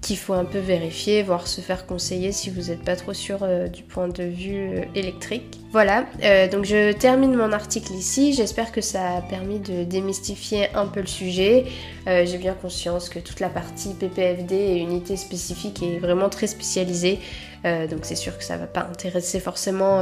qu'il 0.01 0.17
faut 0.17 0.33
un 0.33 0.45
peu 0.45 0.57
vérifier, 0.57 1.21
voire 1.21 1.47
se 1.47 1.61
faire 1.61 1.85
conseiller 1.85 2.31
si 2.31 2.49
vous 2.49 2.69
n'êtes 2.69 2.83
pas 2.83 2.95
trop 2.95 3.13
sûr 3.13 3.39
euh, 3.43 3.67
du 3.67 3.83
point 3.83 4.07
de 4.07 4.23
vue 4.23 4.79
euh, 4.79 4.83
électrique. 4.95 5.59
Voilà, 5.71 6.05
euh, 6.23 6.49
donc 6.49 6.65
je 6.65 6.91
termine 6.91 7.35
mon 7.35 7.51
article 7.51 7.93
ici. 7.93 8.33
J'espère 8.33 8.71
que 8.71 8.81
ça 8.81 9.17
a 9.17 9.21
permis 9.21 9.59
de 9.59 9.83
démystifier 9.83 10.67
un 10.73 10.87
peu 10.87 10.99
le 11.01 11.07
sujet. 11.07 11.65
J'ai 12.07 12.37
bien 12.39 12.53
conscience 12.53 13.07
que 13.07 13.19
toute 13.19 13.39
la 13.39 13.47
partie 13.47 13.93
PPFD 13.93 14.53
et 14.53 14.77
unité 14.79 15.15
spécifique 15.15 15.81
est 15.83 15.99
vraiment 15.99 16.29
très 16.29 16.47
spécialisée. 16.47 17.19
Donc 17.63 17.99
c'est 18.03 18.15
sûr 18.15 18.37
que 18.37 18.43
ça 18.43 18.57
va 18.57 18.65
pas 18.65 18.87
intéresser 18.89 19.39
forcément 19.39 20.01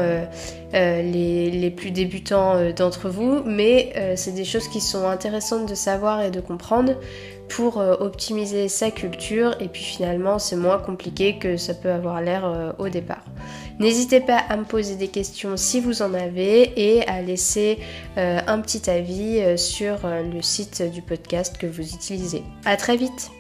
les, 0.72 1.52
les, 1.52 1.72
plus 1.72 1.92
débutants 1.92 2.72
d'entre 2.72 3.10
vous, 3.10 3.42
mais 3.46 4.16
c'est 4.16 4.34
des 4.34 4.46
choses 4.46 4.68
qui 4.68 4.82
sont 4.82 5.08
intéressantes 5.08 5.68
de 5.70 5.76
savoir 5.76 6.22
et 6.22 6.32
de 6.32 6.40
comprendre 6.40 6.96
pour 7.50 7.80
euh, 7.80 7.96
optimiser 8.00 8.70
sa 8.70 8.92
culture 8.92 9.56
et 9.60 9.68
puis 9.68 9.84
finalement 9.84 10.40
c'est 10.40 10.56
moins 10.56 10.78
compliqué 10.78 11.38
que 11.38 11.58
ça 11.58 11.74
peut 11.74 11.92
avoir 11.92 12.22
l'air 12.22 12.46
euh, 12.46 12.72
au 12.78 12.88
départ. 12.88 13.24
N'hésitez 13.80 14.20
pas 14.20 14.38
à 14.38 14.58
me 14.58 14.66
poser 14.66 14.96
des 14.96 15.08
questions 15.08 15.58
si 15.58 15.80
vous 15.80 16.02
en 16.02 16.14
avez 16.14 16.74
et 16.76 17.08
à 17.08 17.22
laisser 17.22 17.80
euh, 18.18 18.40
un 18.46 18.60
petit 18.60 18.90
avis 18.90 19.58
sur 19.58 20.00
le 20.06 20.42
site 20.42 20.84
du 20.92 21.02
podcast 21.02 21.58
que 21.58 21.68
vous 21.68 21.94
utilisez. 21.94 22.44
A 22.66 22.78
très 22.78 22.98
vite 22.98 23.32